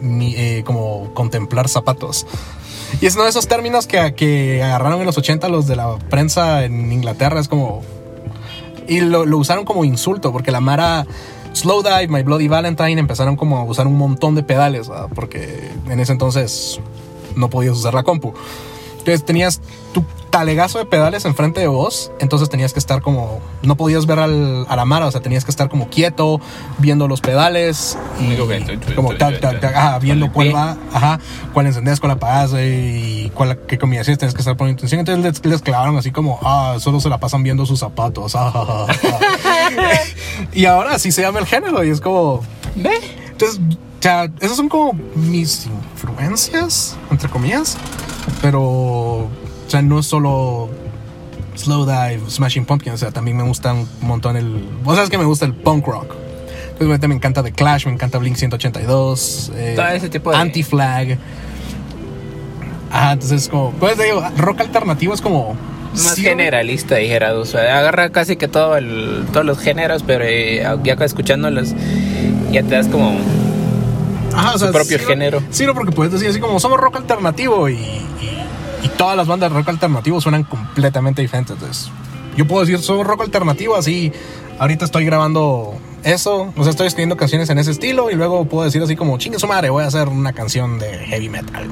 mm, 0.00 0.20
eh, 0.34 0.62
como 0.66 1.14
contemplar 1.14 1.68
zapatos. 1.68 2.26
Y 3.00 3.06
es 3.06 3.14
uno 3.14 3.24
de 3.24 3.30
esos 3.30 3.48
términos 3.48 3.86
que, 3.86 4.14
que 4.14 4.62
agarraron 4.62 5.00
en 5.00 5.06
los 5.06 5.18
80 5.18 5.48
los 5.48 5.66
de 5.66 5.76
la 5.76 5.98
prensa 6.10 6.64
en 6.64 6.92
Inglaterra. 6.92 7.40
Es 7.40 7.48
como. 7.48 7.82
Y 8.86 9.00
lo, 9.00 9.22
usaron 9.36 9.64
como 9.64 9.84
insulto, 9.84 10.32
porque 10.32 10.50
la 10.50 10.60
Mara 10.60 11.06
Slowdive, 11.52 12.08
My 12.08 12.22
Bloody 12.22 12.48
Valentine 12.48 12.98
empezaron 12.98 13.36
como 13.36 13.58
a 13.58 13.64
usar 13.64 13.86
un 13.86 13.96
montón 13.96 14.34
de 14.34 14.42
pedales, 14.42 14.90
porque 15.14 15.70
en 15.88 16.00
ese 16.00 16.12
entonces 16.12 16.80
no 17.36 17.48
podías 17.48 17.76
usar 17.76 17.94
la 17.94 18.02
compu. 18.02 18.34
Entonces 18.98 19.24
tenías 19.24 19.60
talegazo 20.34 20.80
de 20.80 20.84
pedales 20.84 21.24
enfrente 21.26 21.60
de 21.60 21.68
vos, 21.68 22.10
entonces 22.18 22.48
tenías 22.48 22.72
que 22.72 22.80
estar 22.80 23.02
como, 23.02 23.38
no 23.62 23.76
podías 23.76 24.04
ver 24.04 24.18
al, 24.18 24.66
a 24.68 24.74
la 24.74 24.84
Mara, 24.84 25.06
o 25.06 25.10
sea, 25.12 25.20
tenías 25.20 25.44
que 25.44 25.52
estar 25.52 25.68
como 25.68 25.88
quieto, 25.88 26.40
viendo 26.78 27.06
los 27.06 27.20
pedales 27.20 27.96
y 28.18 28.34
como 28.96 29.10
tu, 29.10 29.18
tac, 29.18 29.36
tu, 29.36 29.40
tac, 29.40 29.54
tu, 29.54 29.60
tac, 29.60 29.76
ajá, 29.76 30.00
viendo 30.00 30.32
cuál 30.32 30.52
va, 30.52 30.76
ajá, 30.92 31.20
cuál 31.52 31.66
encendías, 31.66 32.00
cuál 32.00 32.10
apagás 32.10 32.50
y 32.60 33.30
cuál, 33.32 33.60
qué 33.68 33.78
combinaciones 33.78 34.18
tienes 34.18 34.34
que 34.34 34.40
estar 34.40 34.56
poniendo 34.56 34.80
atención. 34.80 34.98
Entonces 34.98 35.22
les, 35.22 35.46
les 35.46 35.62
clavaron 35.62 35.96
así 35.98 36.10
como, 36.10 36.40
ah, 36.42 36.78
solo 36.80 36.98
se 36.98 37.08
la 37.08 37.18
pasan 37.18 37.44
viendo 37.44 37.64
sus 37.64 37.78
zapatos. 37.78 38.34
ah, 38.34 38.50
ah, 38.52 38.86
ah, 38.88 38.94
ah. 39.44 40.00
y 40.52 40.64
ahora 40.64 40.98
sí 40.98 41.12
se 41.12 41.22
llama 41.22 41.38
el 41.38 41.46
género 41.46 41.84
y 41.84 41.90
es 41.90 42.00
como, 42.00 42.40
¿Ve? 42.74 42.90
entonces, 43.30 43.60
o 43.60 44.02
sea, 44.02 44.28
esas 44.40 44.56
son 44.56 44.68
como 44.68 44.98
mis 45.14 45.66
influencias, 45.66 46.96
entre 47.08 47.28
comillas, 47.30 47.78
pero, 48.42 49.03
sea, 49.74 49.82
no 49.82 49.98
es 49.98 50.06
solo 50.06 50.68
Slowdive, 51.56 52.20
Smashing 52.28 52.64
Pumpkins, 52.64 52.94
o 52.96 52.98
sea, 52.98 53.10
también 53.12 53.36
me 53.36 53.42
gusta 53.44 53.72
un 53.72 53.86
montón 54.00 54.36
el, 54.36 54.64
vos 54.82 54.96
sabes 54.96 55.10
que 55.10 55.18
me 55.18 55.24
gusta 55.24 55.44
el 55.46 55.54
punk 55.54 55.86
rock. 55.86 56.14
Entonces, 56.14 56.80
obviamente 56.80 57.08
me 57.08 57.14
encanta 57.14 57.42
The 57.42 57.52
Clash, 57.52 57.86
me 57.86 57.92
encanta 57.92 58.18
Blink 58.18 58.36
182, 58.36 59.52
eh, 59.54 59.72
Todo 59.76 59.86
ese 59.88 60.08
tipo 60.08 60.30
de- 60.30 60.36
Anti-Flag. 60.36 61.18
Ajá, 62.90 63.12
entonces 63.12 63.48
como, 63.48 63.70
pues 63.72 63.98
digo, 63.98 64.22
rock 64.38 64.60
alternativo 64.60 65.14
es 65.14 65.20
como... 65.20 65.56
Más 65.92 66.16
sí, 66.16 66.22
generalista, 66.22 66.96
dijera. 66.96 67.34
O 67.34 67.44
sea, 67.44 67.78
agarra 67.78 68.10
casi 68.10 68.34
que 68.36 68.48
todo 68.48 68.76
el, 68.76 69.24
todos 69.32 69.46
los 69.46 69.60
géneros, 69.60 70.02
pero 70.04 70.24
eh, 70.26 70.64
ya 70.82 70.94
escuchándolos, 70.94 71.72
ya 72.50 72.64
te 72.64 72.74
das 72.74 72.88
como. 72.88 73.16
Ajá, 74.34 74.54
o 74.56 74.58
su 74.58 74.72
propio 74.72 74.98
sí, 74.98 75.04
género. 75.04 75.40
Sí, 75.50 75.64
no, 75.66 75.72
porque 75.74 75.92
puedes 75.92 76.12
decir 76.12 76.28
así 76.28 76.40
como 76.40 76.58
somos 76.58 76.80
rock 76.80 76.96
alternativo 76.96 77.68
y, 77.68 77.74
y- 77.74 78.43
y 78.84 78.88
todas 78.90 79.16
las 79.16 79.26
bandas 79.26 79.50
de 79.50 79.56
rock 79.56 79.70
alternativo 79.70 80.20
suenan 80.20 80.44
completamente 80.44 81.22
diferentes. 81.22 81.56
Entonces, 81.56 81.90
yo 82.36 82.46
puedo 82.46 82.64
decir 82.64 82.78
somos 82.80 83.06
rock 83.06 83.22
alternativo 83.22 83.74
así. 83.74 84.12
Ahorita 84.58 84.84
estoy 84.84 85.04
grabando 85.04 85.74
eso, 86.04 86.52
o 86.54 86.62
sea, 86.62 86.70
estoy 86.70 86.86
escribiendo 86.86 87.16
canciones 87.16 87.48
en 87.50 87.58
ese 87.58 87.70
estilo 87.70 88.10
y 88.10 88.14
luego 88.14 88.44
puedo 88.44 88.64
decir 88.64 88.82
así 88.82 88.94
como 88.94 89.18
chingue 89.18 89.38
su 89.38 89.48
madre, 89.48 89.70
voy 89.70 89.82
a 89.82 89.86
hacer 89.86 90.08
una 90.08 90.32
canción 90.32 90.78
de 90.78 90.98
heavy 91.06 91.28
metal. 91.28 91.68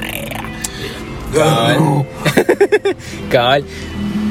Cabal. 1.32 2.06
Cabal. 3.30 3.64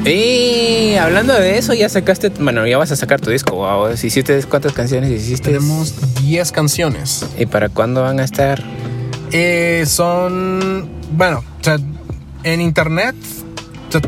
Y 0.04 0.96
hablando 0.96 1.32
de 1.32 1.58
eso, 1.58 1.74
ya 1.74 1.88
sacaste, 1.88 2.30
bueno, 2.40 2.66
ya 2.66 2.76
vas 2.76 2.90
a 2.90 2.96
sacar 2.96 3.20
tu 3.20 3.30
disco, 3.30 3.54
wow. 3.54 3.96
Si 3.96 4.08
hiciste 4.08 4.42
cuántas 4.44 4.72
canciones 4.72 5.10
hiciste. 5.10 5.52
Tenemos 5.52 5.94
10 6.20 6.50
canciones. 6.50 7.24
¿Y 7.38 7.46
para 7.46 7.68
cuándo 7.68 8.02
van 8.02 8.18
a 8.18 8.24
estar? 8.24 8.62
Eh, 9.30 9.84
son, 9.86 10.90
bueno, 11.12 11.44
o 11.60 11.64
sea, 11.64 11.78
en 12.44 12.60
internet, 12.60 13.14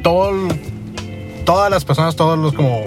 todo, 0.02 0.32
todas 1.44 1.70
las 1.70 1.84
personas, 1.84 2.16
todos 2.16 2.38
los 2.38 2.52
como 2.54 2.82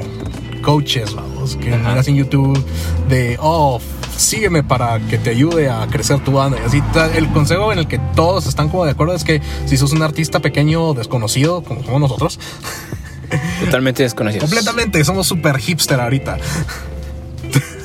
coaches, 0.62 1.14
vamos, 1.16 1.56
que 1.58 1.74
Ajá. 1.74 1.90
miras 1.90 2.08
en 2.08 2.16
YouTube 2.16 2.62
de, 3.08 3.38
oh, 3.40 3.80
sígueme 4.18 4.64
para 4.64 5.00
que 5.00 5.18
te 5.18 5.30
ayude 5.30 5.70
a 5.70 5.86
crecer 5.88 6.20
tu 6.24 6.34
banda. 6.34 6.58
Y 6.62 6.66
así, 6.66 6.82
el 7.16 7.28
consejo 7.30 7.72
en 7.72 7.80
el 7.80 7.88
que 7.88 8.00
todos 8.16 8.48
están 8.48 8.70
como 8.70 8.86
de 8.86 8.92
acuerdo 8.92 9.14
es 9.14 9.24
que 9.24 9.42
si 9.66 9.78
sos 9.78 9.92
un 9.94 10.02
artista 10.02 10.40
pequeño 10.40 10.94
desconocido, 10.94 11.64
como 11.64 11.84
somos 11.84 12.02
nosotros, 12.02 12.40
Totalmente 13.60 14.04
desconocidos. 14.04 14.50
completamente, 14.50 15.04
somos 15.04 15.28
super 15.28 15.58
hipster 15.58 16.00
ahorita. 16.00 16.38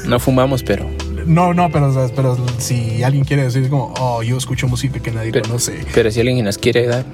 No 0.07 0.19
fumamos, 0.21 0.63
pero. 0.63 0.89
No, 1.27 1.55
no, 1.55 1.71
pero, 1.71 1.93
pero 2.17 2.37
si 2.59 3.03
alguien 3.05 3.25
quiere 3.25 3.45
decir 3.45 3.69
como, 3.69 3.93
oh, 3.99 4.23
yo 4.23 4.37
escucho 4.37 4.67
música 4.69 4.99
que 5.01 5.13
nadie 5.13 5.31
Pero, 5.33 5.47
conoce. 5.49 5.85
pero 5.95 6.11
si 6.11 6.21
alguien 6.21 6.45
nos 6.45 6.59
quiere 6.59 6.87
dar. 6.87 7.05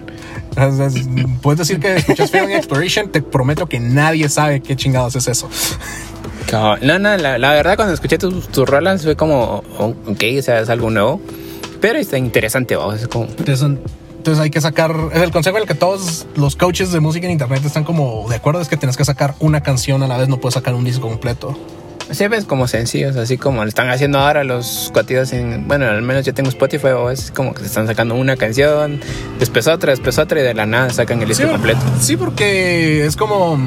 O 0.61 0.77
sea, 0.77 0.87
es- 0.87 1.09
Puedes 1.43 1.59
decir 1.59 1.79
que 1.81 1.97
escuchas 1.97 2.31
Feeling 2.31 2.55
Exploration, 2.57 3.11
te 3.11 3.23
prometo 3.23 3.67
que 3.67 3.79
nadie 3.81 4.29
sabe 4.29 4.61
qué 4.61 4.75
chingados 4.77 5.15
es 5.17 5.29
eso. 5.29 5.49
No, 6.53 6.99
no, 6.99 7.17
la, 7.17 7.39
la 7.39 7.53
verdad 7.53 7.77
cuando 7.77 7.95
escuché 7.95 8.17
tus, 8.19 8.49
tus 8.49 8.69
rolas 8.69 9.03
fue 9.03 9.17
como, 9.17 9.63
ok, 9.79 10.25
o 10.39 10.43
sea, 10.43 10.61
es 10.61 10.69
algo 10.71 10.91
nuevo. 10.91 11.21
Pero 11.81 11.99
está 11.99 12.19
interesante. 12.19 12.77
Es 12.95 13.07
como. 13.09 13.27
Entonces, 13.27 13.63
entonces 14.17 14.43
hay 14.43 14.51
que 14.51 14.61
sacar, 14.61 14.95
es 15.13 15.23
el 15.23 15.31
consejo 15.31 15.57
en 15.59 15.63
el 15.63 15.69
que 15.69 15.75
todos 15.75 16.27
los 16.37 16.57
coaches 16.57 16.91
de 16.91 17.01
música 17.01 17.27
en 17.27 17.33
internet 17.33 17.63
están 17.65 17.85
como 17.85 18.27
de 18.29 18.37
acuerdo, 18.37 18.61
es 18.61 18.69
que 18.69 18.77
tienes 18.77 18.97
que 18.97 19.05
sacar 19.05 19.35
una 19.41 19.63
canción 19.63 20.03
a 20.03 20.09
la 20.09 20.17
vez, 20.17 20.29
no 20.29 20.39
puedes 20.41 20.55
sacar 20.55 20.75
un 20.75 20.85
disco 20.85 21.07
completo. 21.09 21.57
Se 22.11 22.27
ves 22.29 22.47
como 22.47 22.67
sencillos, 22.69 23.17
así 23.17 23.37
como 23.37 23.63
lo 23.63 23.69
están 23.69 23.91
haciendo 23.91 24.19
ahora 24.19 24.43
los 24.43 24.91
cuatidos 24.95 25.33
en. 25.35 25.69
Bueno, 25.69 25.87
al 25.87 26.01
menos 26.01 26.25
yo 26.25 26.33
tengo 26.33 26.49
Spotify, 26.49 26.89
o 26.89 27.11
es 27.11 27.31
como 27.31 27.53
que 27.53 27.61
se 27.61 27.67
están 27.67 27.87
sacando 27.87 28.15
una 28.15 28.37
canción, 28.37 29.01
después 29.39 29.67
otra, 29.67 29.91
después 29.91 30.19
otra, 30.19 30.41
y 30.41 30.43
de 30.43 30.55
la 30.55 30.65
nada 30.65 30.91
sacan 30.91 31.21
el 31.21 31.29
disco 31.29 31.45
sí, 31.45 31.51
completo. 31.51 31.81
Sí, 32.01 32.17
porque 32.17 33.05
es 33.05 33.15
como... 33.15 33.59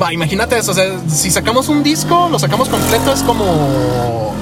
Va, 0.00 0.12
imagínate 0.12 0.56
eso, 0.56 0.70
o 0.70 0.74
sea, 0.74 0.98
si 1.08 1.30
sacamos 1.30 1.68
un 1.68 1.82
disco, 1.82 2.28
lo 2.30 2.38
sacamos 2.38 2.68
completo, 2.68 3.12
es 3.12 3.22
como... 3.22 4.34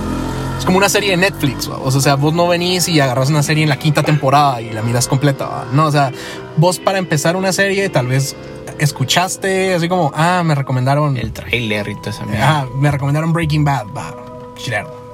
Es 0.59 0.65
como 0.65 0.79
una 0.79 0.89
serie 0.89 1.11
de 1.11 1.17
Netflix, 1.19 1.71
¿va? 1.71 1.79
o 1.79 1.91
sea, 1.91 2.15
vos 2.15 2.33
no 2.33 2.49
venís 2.49 2.89
y 2.89 2.99
agarras 3.01 3.29
una 3.29 3.43
serie 3.43 3.63
en 3.63 3.69
la 3.69 3.79
quinta 3.79 4.03
temporada 4.03 4.61
y 4.63 4.73
la 4.73 4.83
miras 4.83 5.07
completa, 5.07 5.47
¿va? 5.47 5.67
no, 5.71 5.87
o 5.87 5.93
sea, 5.93 6.13
vos 6.57 6.79
para 6.79 6.97
empezar 6.97 7.37
una 7.37 7.53
serie 7.53 7.91
tal 7.91 8.07
vez 8.07 8.35
escuchaste 8.79 9.75
así 9.75 9.89
como, 9.89 10.13
ah, 10.15 10.43
me 10.45 10.55
recomendaron... 10.55 11.17
El 11.17 11.33
trailer 11.33 11.89
y 11.89 11.95
todo 11.97 12.11
eso. 12.11 12.25
Ah, 12.39 12.67
me 12.75 12.91
recomendaron 12.91 13.33
Breaking 13.33 13.65
Bad, 13.65 13.87
va, 13.97 14.15
chilero. 14.57 15.07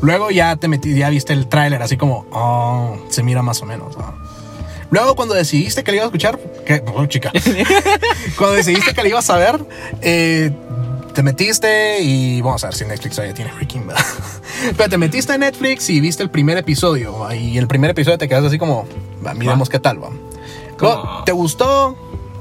Luego 0.00 0.30
ya 0.30 0.56
te 0.56 0.68
metí, 0.68 0.94
ya 0.94 1.10
viste 1.10 1.32
el 1.32 1.46
tráiler, 1.46 1.82
así 1.82 1.96
como, 1.96 2.26
oh, 2.32 2.96
se 3.08 3.22
mira 3.22 3.42
más 3.42 3.62
o 3.62 3.66
menos. 3.66 3.96
¿no? 3.96 4.14
Luego 4.90 5.14
cuando 5.14 5.34
decidiste 5.34 5.84
que 5.84 5.92
le 5.92 5.98
ibas 5.98 6.06
a 6.06 6.08
escuchar, 6.08 6.38
que, 6.66 6.82
oh, 6.94 7.06
chica, 7.06 7.30
cuando 8.36 8.56
decidiste 8.56 8.92
que 8.92 9.02
le 9.02 9.10
ibas 9.10 9.30
a 9.30 9.36
ver, 9.36 9.64
eh, 10.02 10.50
te 11.14 11.22
metiste 11.22 12.00
y 12.00 12.40
vamos 12.40 12.64
a 12.64 12.68
ver 12.68 12.74
si 12.74 12.84
Netflix 12.84 13.16
todavía 13.16 13.34
tiene 13.34 13.52
Breaking 13.52 13.86
Bad. 13.86 13.96
Pero 14.76 14.88
te 14.88 14.98
metiste 14.98 15.34
en 15.34 15.40
Netflix 15.40 15.88
y 15.90 16.00
viste 16.00 16.22
el 16.22 16.30
primer 16.30 16.58
episodio 16.58 17.32
y 17.32 17.56
el 17.58 17.68
primer 17.68 17.90
episodio 17.90 18.18
te 18.18 18.28
quedas 18.28 18.44
así 18.44 18.58
como, 18.58 18.86
miremos 19.36 19.68
qué 19.68 19.78
tal, 19.78 20.02
va. 20.02 20.10
¿Te 21.24 21.32
gustó? 21.32 21.96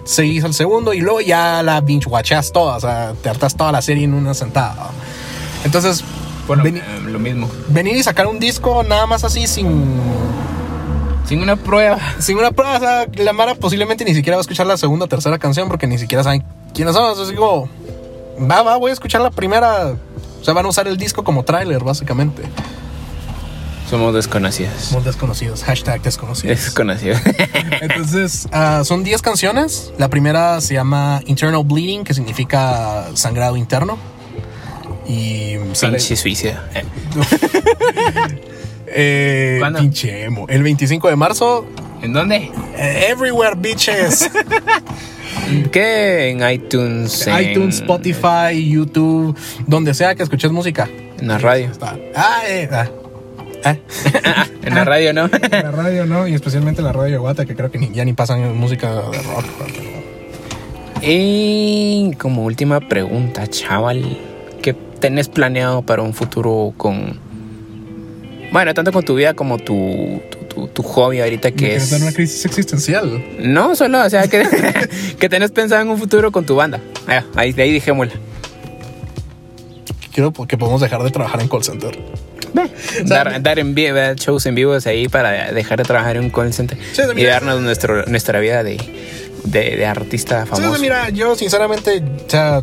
Seguís 0.10 0.44
al 0.44 0.56
segundo 0.56 0.94
y 0.96 1.01
luego 1.01 1.22
ya 1.22 1.62
la 1.62 1.82
binge 1.82 2.08
watchas 2.10 2.51
toda, 2.51 2.78
o 2.78 2.80
sea, 2.80 3.13
te 3.22 3.30
hartas 3.30 3.56
toda 3.56 3.72
la 3.72 3.82
serie 3.82 4.06
en 4.06 4.16
una 4.16 4.34
sentada. 4.34 4.89
Entonces, 5.63 6.04
veni- 6.48 6.80
eh, 6.80 7.01
lo 7.06 7.20
mismo. 7.20 7.48
venir 7.68 7.96
y 7.96 8.01
sacar 8.01 8.25
un 8.25 8.39
disco 8.39 8.82
nada 8.84 9.06
más 9.06 9.24
así 9.24 9.46
sin, 9.46 10.00
Sin 11.28 11.44
una 11.44 11.56
prueba. 11.58 12.00
sin 12.20 12.38
una 12.39 12.51
prueba, 12.51 12.78
o 12.78 12.80
sea, 12.80 13.06
la 13.24 13.34
Mara 13.34 13.54
posiblemente 13.54 14.04
ni 14.04 14.16
siquiera 14.16 14.38
va 14.38 14.39
a 14.39 14.42
escuchar 14.42 14.66
la 14.66 14.78
segunda 14.78 15.06
o 15.06 15.08
tercera 15.08 15.38
canción 15.38 15.68
porque 15.68 15.86
ni 15.86 16.00
siquiera 16.00 16.24
saben 16.24 16.44
quiénes 16.74 16.96
son. 16.96 17.22
Así 17.22 17.36
como, 17.36 17.70
va, 18.50 18.63
va, 18.63 18.78
voy 18.78 18.89
a 18.89 18.94
escuchar 18.94 19.22
la 19.22 19.30
primera. 19.30 19.94
O 20.42 20.44
sea, 20.44 20.56
van 20.56 20.66
a 20.66 20.70
usar 20.70 20.88
el 20.88 20.98
disco 20.98 21.24
como 21.24 21.44
tráiler, 21.44 21.84
básicamente. 21.84 22.42
Somos 23.89 24.13
desconocidos. 24.13 24.74
Somos 24.84 25.03
desconocidos, 25.05 25.63
hashtag 25.63 26.01
desconocidos. 26.03 26.58
Desconocidos. 26.63 27.19
Entonces, 27.81 28.48
ah, 28.51 28.84
son 28.86 29.03
10 29.03 29.22
canciones. 29.24 29.91
La 29.98 30.10
primera 30.10 30.62
se 30.62 30.75
llama 30.75 31.22
Internal 31.25 31.63
Bleeding, 31.63 32.03
que 32.03 32.13
significa 32.13 33.08
sangrado 33.15 33.58
interno. 33.58 33.98
Y. 35.08 35.58
Pinche 35.58 36.15
suicida. 36.15 36.69
Eh, 38.91 39.58
¿Cuándo? 39.60 39.81
pinche 39.81 40.24
emo. 40.24 40.48
El 40.50 40.63
25 40.63 41.10
de 41.10 41.15
marzo. 41.15 41.63
¿En 42.01 42.12
dónde? 42.12 42.51
Everywhere, 42.75 43.53
bitches. 43.55 44.31
¿Qué? 45.72 46.31
En 46.31 46.50
iTunes. 46.50 47.27
en- 47.27 47.51
iTunes, 47.51 47.75
Spotify, 47.75 48.67
YouTube, 48.67 49.38
donde 49.67 49.93
sea 49.93 50.15
que 50.15 50.24
escuches 50.24 50.51
música. 50.51 50.89
En 51.19 51.27
la 51.27 51.38
radio. 51.38 51.67
Está. 51.69 51.96
Ah, 52.15 52.41
eh, 52.48 52.67
ah. 52.72 52.88
Ah. 53.63 53.75
en 54.63 54.75
la 54.75 54.86
radio, 54.86 55.13
¿no? 55.13 55.28
La 55.51 55.72
radio, 55.72 56.06
¿no? 56.06 56.28
Y 56.28 56.34
especialmente 56.34 56.82
la 56.82 56.92
radio 56.94 57.12
de 57.13 57.18
Guata, 57.18 57.46
que 57.46 57.56
creo 57.56 57.70
que 57.72 57.78
ni- 57.78 57.92
ya 57.92 58.06
ni 58.06 58.13
pasan 58.13 58.56
música 58.58 58.89
de 59.12 59.22
rock. 59.22 59.46
y 61.01 62.12
como 62.20 62.44
última 62.44 62.80
pregunta, 62.82 63.48
chaval. 63.48 64.18
¿Qué 64.62 64.74
tenés 64.74 65.30
planeado 65.30 65.82
para 65.82 66.01
un 66.01 66.13
futuro 66.13 66.74
con. 66.78 67.20
Bueno, 68.51 68.74
tanto 68.74 68.92
con 68.92 69.06
tu 69.06 69.16
vida 69.16 69.34
como 69.36 69.58
tu, 69.58 70.22
tu, 70.32 70.38
tu- 70.48 70.68
tu 70.68 70.84
hobby 70.84 71.20
ahorita 71.22 71.51
que 71.51 71.58
¿Quieres 71.58 71.89
dar 71.92 72.01
una 72.01 72.10
es. 72.10 72.16
crisis 72.16 72.46
existencial? 72.46 73.24
No, 73.39 73.75
solo, 73.75 74.04
o 74.04 74.10
sea, 74.10 74.28
que, 74.28 74.44
que 75.20 75.30
tenés 75.30 75.51
pensado 75.51 75.82
en 75.82 75.89
un 75.89 75.98
futuro 75.98 76.32
con 76.32 76.46
tu 76.46 76.56
banda. 76.56 76.80
Ah, 77.08 77.24
Ahí, 77.36 77.54
ahí 77.58 77.72
dejémosla. 77.74 78.13
Quiero 80.13 80.34
que 80.34 80.58
podamos 80.58 80.82
dejar 80.82 81.04
de 81.04 81.12
trabajar 81.12 81.39
en 81.42 81.48
call 81.48 81.63
center. 81.63 81.98
Dar, 83.06 83.41
dar 83.41 83.60
en 83.60 83.75
vivo, 83.75 83.98
shows 84.15 84.46
en 84.46 84.56
vivos 84.56 84.86
ahí 84.88 85.08
para 85.08 85.51
dejar 85.51 85.77
de 85.79 85.84
trabajar 85.86 86.18
en 86.18 86.24
un 86.25 86.29
call 86.29 86.53
center 86.53 86.77
Sí, 86.94 87.01
y 87.15 87.24
darnos 87.24 87.62
nuestro, 87.62 88.06
nuestra 88.06 88.39
vida 88.39 88.63
de, 88.63 88.77
de, 89.44 89.75
de 89.77 89.86
artista 89.86 90.44
Sí, 90.46 90.50
famoso. 90.62 90.79
mira, 90.82 91.10
yo 91.10 91.36
sinceramente, 91.36 92.03
o 92.25 92.29
sea, 92.29 92.62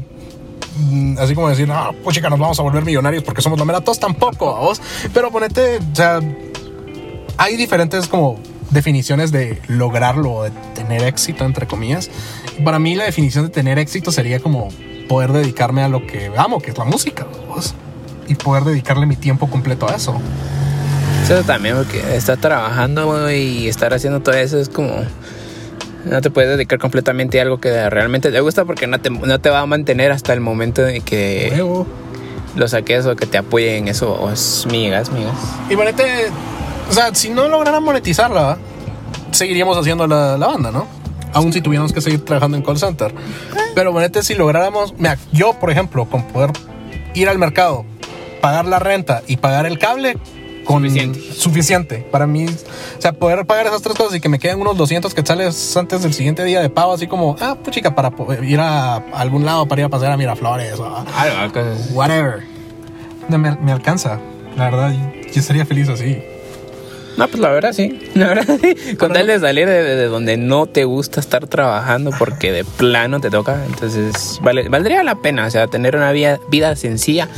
mm, 0.78 1.18
así 1.18 1.34
como 1.34 1.48
decir, 1.48 1.68
ah, 1.70 1.92
pues 2.02 2.16
chica, 2.16 2.28
nos 2.28 2.38
vamos 2.38 2.58
a 2.58 2.62
volver 2.62 2.84
millonarios 2.84 3.22
porque 3.22 3.42
somos 3.42 3.58
la 3.58 3.64
mera 3.64 3.80
tos, 3.80 3.98
tampoco, 4.00 4.54
vos. 4.56 4.80
Pero 5.14 5.30
ponete, 5.30 5.78
o 5.78 5.94
sea, 5.96 6.20
hay 7.38 7.56
diferentes 7.56 8.06
como 8.08 8.38
definiciones 8.70 9.30
de 9.30 9.60
lograrlo, 9.68 10.32
o 10.32 10.42
de 10.44 10.50
tener 10.74 11.02
éxito, 11.04 11.44
entre 11.44 11.66
comillas. 11.66 12.10
Para 12.64 12.78
mí 12.78 12.94
la 12.94 13.04
definición 13.04 13.44
de 13.44 13.50
tener 13.50 13.78
éxito 13.78 14.10
sería 14.10 14.40
como 14.40 14.68
poder 15.08 15.32
dedicarme 15.32 15.82
a 15.82 15.88
lo 15.88 16.04
que 16.06 16.32
amo, 16.36 16.60
que 16.60 16.70
es 16.72 16.78
la 16.78 16.84
música, 16.84 17.26
vos. 17.48 17.74
Y 18.28 18.34
poder 18.34 18.64
dedicarle 18.64 19.06
mi 19.06 19.16
tiempo 19.16 19.48
completo 19.48 19.88
a 19.88 19.94
eso. 19.94 20.20
Eso 21.24 21.42
también, 21.42 21.76
porque 21.76 22.16
estar 22.16 22.38
trabajando 22.38 23.30
y 23.30 23.68
estar 23.68 23.92
haciendo 23.92 24.20
todo 24.20 24.34
eso 24.34 24.58
es 24.60 24.68
como. 24.68 25.04
No 26.04 26.20
te 26.20 26.30
puedes 26.30 26.50
dedicar 26.50 26.78
completamente 26.78 27.40
a 27.40 27.42
algo 27.42 27.58
que 27.58 27.90
realmente 27.90 28.30
te 28.30 28.40
gusta 28.40 28.64
porque 28.64 28.86
no 28.86 29.00
te, 29.00 29.10
no 29.10 29.40
te 29.40 29.50
va 29.50 29.60
a 29.60 29.66
mantener 29.66 30.12
hasta 30.12 30.32
el 30.32 30.40
momento 30.40 30.82
de 30.82 31.00
que 31.00 31.64
lo 32.54 32.68
saques 32.68 33.06
o 33.06 33.16
que 33.16 33.26
te 33.26 33.38
apoyen 33.38 33.74
en 33.74 33.88
eso. 33.88 34.12
O 34.12 34.30
es 34.30 34.66
migas, 34.70 35.10
migas. 35.10 35.34
Y 35.68 35.74
ponete, 35.74 36.04
o 36.88 36.92
sea, 36.92 37.12
si 37.12 37.30
no 37.30 37.48
lograran 37.48 37.82
monetizarla, 37.82 38.56
seguiríamos 39.32 39.76
haciendo 39.76 40.06
la, 40.06 40.38
la 40.38 40.46
banda, 40.46 40.70
¿no? 40.70 40.86
Aún 41.32 41.52
si 41.52 41.60
tuviéramos 41.60 41.92
que 41.92 42.00
seguir 42.00 42.24
trabajando 42.24 42.56
en 42.56 42.62
call 42.62 42.78
center. 42.78 43.12
Pero 43.74 43.92
ponete, 43.92 44.22
si 44.22 44.34
lográramos, 44.34 44.94
mira, 44.96 45.18
yo, 45.32 45.54
por 45.54 45.70
ejemplo, 45.70 46.06
con 46.06 46.22
poder 46.28 46.52
ir 47.14 47.28
al 47.28 47.38
mercado, 47.38 47.84
pagar 48.46 48.64
la 48.66 48.78
renta 48.78 49.22
y 49.26 49.38
pagar 49.38 49.66
el 49.66 49.76
cable, 49.76 50.16
con 50.64 50.82
Suficiente. 50.84 51.20
suficiente 51.34 52.06
para 52.12 52.28
mí. 52.28 52.46
O 52.46 53.00
sea, 53.02 53.12
poder 53.12 53.44
pagar 53.44 53.66
esas 53.66 53.82
tres 53.82 53.96
cosas 53.96 54.14
y 54.14 54.20
que 54.20 54.28
me 54.28 54.38
queden 54.38 54.60
unos 54.60 54.76
200 54.76 55.12
quetzales 55.14 55.76
antes 55.76 56.02
del 56.04 56.14
siguiente 56.14 56.44
día 56.44 56.60
de 56.60 56.70
pago, 56.70 56.92
así 56.92 57.08
como, 57.08 57.34
ah, 57.40 57.56
pues 57.60 57.74
chica, 57.74 57.96
para 57.96 58.12
ir 58.44 58.60
a 58.60 58.96
algún 59.14 59.44
lado, 59.44 59.66
para 59.66 59.80
ir 59.80 59.86
a 59.86 59.88
pasear 59.88 60.12
a 60.12 60.16
Miraflores, 60.16 60.78
o 60.78 60.84
a- 60.86 61.04
Algo, 61.16 61.52
cosas. 61.54 61.90
whatever. 61.92 62.44
No, 63.28 63.36
me, 63.38 63.56
me 63.56 63.72
alcanza. 63.72 64.20
La 64.56 64.64
verdad, 64.70 64.92
yo 64.92 65.40
estaría 65.40 65.66
feliz 65.66 65.88
así. 65.88 66.22
No, 67.16 67.26
pues 67.28 67.40
la 67.40 67.48
verdad 67.48 67.72
sí. 67.72 67.98
La 68.14 68.28
verdad 68.28 68.58
sí. 68.60 68.96
Con 68.96 69.12
tal 69.12 69.26
de 69.26 69.40
salir 69.40 69.66
de, 69.66 69.82
de 69.82 70.06
donde 70.06 70.36
no 70.36 70.66
te 70.66 70.84
gusta 70.84 71.18
estar 71.18 71.46
trabajando 71.46 72.10
porque 72.18 72.52
de 72.52 72.62
plano 72.64 73.20
te 73.20 73.30
toca. 73.30 73.64
Entonces, 73.66 74.38
vale, 74.42 74.68
valdría 74.68 75.02
la 75.02 75.14
pena. 75.16 75.46
O 75.46 75.50
sea, 75.50 75.66
tener 75.66 75.96
una 75.96 76.12
vida, 76.12 76.38
vida 76.50 76.76
sencilla. 76.76 77.28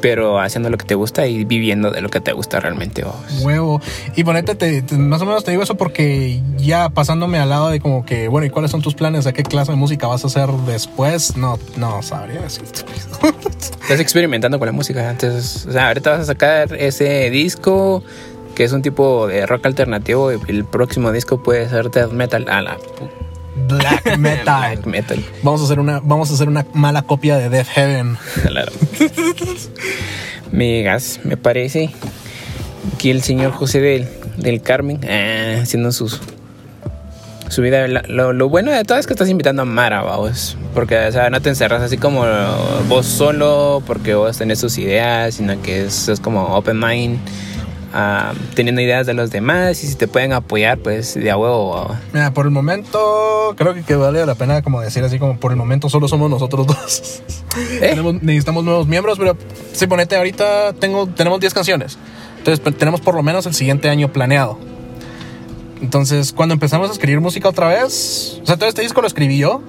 Pero 0.00 0.38
haciendo 0.40 0.70
lo 0.70 0.78
que 0.78 0.84
te 0.86 0.94
gusta 0.94 1.26
y 1.26 1.44
viviendo 1.44 1.90
de 1.90 2.00
lo 2.00 2.08
que 2.08 2.20
te 2.20 2.32
gusta 2.32 2.60
realmente. 2.60 3.04
Huevo. 3.42 3.80
Y 4.16 4.24
ponete, 4.24 4.54
te- 4.54 4.82
te- 4.82 4.96
más 4.96 5.20
o 5.22 5.26
menos 5.26 5.44
te 5.44 5.50
digo 5.50 5.62
eso 5.62 5.76
porque 5.76 6.40
ya 6.56 6.88
pasándome 6.90 7.38
al 7.38 7.48
lado 7.48 7.68
de 7.70 7.80
como 7.80 8.04
que, 8.04 8.28
bueno, 8.28 8.46
¿y 8.46 8.50
cuáles 8.50 8.70
son 8.70 8.82
tus 8.82 8.94
planes? 8.94 9.26
¿A 9.26 9.32
qué 9.32 9.42
clase 9.42 9.72
de 9.72 9.76
música 9.76 10.06
vas 10.06 10.24
a 10.24 10.26
hacer 10.28 10.48
después? 10.66 11.36
No, 11.36 11.58
no 11.76 12.02
sabría 12.02 12.40
decirte. 12.42 12.80
Estás 13.82 14.00
experimentando 14.00 14.58
con 14.58 14.66
la 14.66 14.72
música. 14.72 15.10
Entonces, 15.10 15.66
o 15.66 15.72
sea, 15.72 15.88
ahorita 15.88 16.10
vas 16.10 16.20
a 16.20 16.24
sacar 16.24 16.74
ese 16.74 17.30
disco 17.30 18.02
que 18.54 18.64
es 18.64 18.72
un 18.72 18.82
tipo 18.82 19.26
de 19.28 19.46
rock 19.46 19.66
alternativo 19.66 20.32
y 20.32 20.38
el 20.48 20.64
próximo 20.64 21.12
disco 21.12 21.42
puede 21.42 21.68
ser 21.68 21.90
death 21.90 22.10
metal. 22.12 22.46
A 22.48 22.60
la 22.60 22.76
Black 23.68 24.18
metal. 24.18 24.44
Black 24.44 24.86
metal. 24.86 25.24
Vamos 25.42 25.60
a 25.60 25.64
hacer 25.64 25.80
una, 25.80 26.00
vamos 26.00 26.30
a 26.30 26.34
hacer 26.34 26.48
una 26.48 26.66
mala 26.74 27.02
copia 27.02 27.36
de 27.36 27.48
Death 27.48 27.68
Heaven. 27.68 28.16
Migas, 30.52 31.20
me 31.24 31.36
parece 31.36 31.90
que 32.98 33.10
el 33.10 33.22
señor 33.22 33.52
José 33.52 33.80
del, 33.80 34.08
del 34.36 34.62
Carmen 34.62 35.00
ah, 35.08 35.62
haciendo 35.62 35.92
sus 35.92 36.20
su 37.48 37.62
vida. 37.62 37.86
Lo, 37.88 38.32
lo 38.32 38.48
bueno 38.48 38.70
de 38.70 38.84
todo 38.84 38.98
es 38.98 39.06
que 39.06 39.12
estás 39.12 39.28
invitando 39.28 39.62
a 39.62 39.64
Mara, 39.64 40.02
vamos. 40.02 40.56
Porque, 40.74 40.98
o 40.98 41.12
sea, 41.12 41.30
no 41.30 41.40
te 41.40 41.48
encerras 41.48 41.82
así 41.82 41.96
como 41.96 42.24
vos 42.88 43.06
solo, 43.06 43.82
porque 43.86 44.14
vos 44.14 44.36
tenés 44.36 44.60
tus 44.60 44.78
ideas, 44.78 45.34
sino 45.34 45.60
que 45.62 45.86
es, 45.86 46.08
es 46.08 46.20
como 46.20 46.56
open 46.56 46.78
mind, 46.78 47.18
ah, 47.92 48.32
teniendo 48.54 48.80
ideas 48.80 49.06
de 49.06 49.14
los 49.14 49.30
demás. 49.30 49.82
Y 49.84 49.86
si 49.88 49.94
te 49.94 50.08
pueden 50.08 50.32
apoyar, 50.32 50.78
pues 50.78 51.14
de 51.14 51.30
a 51.30 51.36
huevo. 51.36 51.94
Mira, 52.12 52.32
por 52.32 52.46
el 52.46 52.50
momento, 52.52 53.54
creo 53.56 53.74
que, 53.74 53.82
que 53.82 53.96
vale 53.96 54.24
la 54.26 54.34
pena 54.34 54.62
como 54.62 54.80
decir 54.80 55.02
así 55.04 55.18
como 55.18 55.38
por 55.38 55.52
el 55.52 55.56
momento 55.56 55.88
solo 55.88 56.08
somos 56.08 56.30
nosotros 56.30 56.66
dos. 56.66 57.22
Eh. 57.58 57.78
Tenemos- 57.80 58.22
necesitamos 58.22 58.62
nuevos 58.62 58.86
miembros, 58.86 59.18
pero 59.18 59.36
sí, 59.72 59.86
ponete, 59.88 60.14
ahorita 60.16 60.74
tengo, 60.74 61.08
tenemos 61.08 61.40
10 61.40 61.54
canciones. 61.54 61.98
Entonces 62.36 62.60
pues, 62.60 62.76
tenemos 62.78 63.00
por 63.00 63.14
lo 63.16 63.22
menos 63.22 63.46
el 63.46 63.54
siguiente 63.54 63.88
año 63.88 64.12
planeado. 64.12 64.58
Entonces, 65.80 66.32
cuando 66.32 66.52
empezamos 66.54 66.88
a 66.90 66.92
escribir 66.92 67.20
música 67.20 67.48
otra 67.48 67.68
vez, 67.68 68.38
o 68.42 68.46
sea, 68.46 68.56
todo 68.56 68.68
este 68.68 68.82
disco 68.82 69.00
lo 69.00 69.06
escribí 69.06 69.38
yo. 69.38 69.62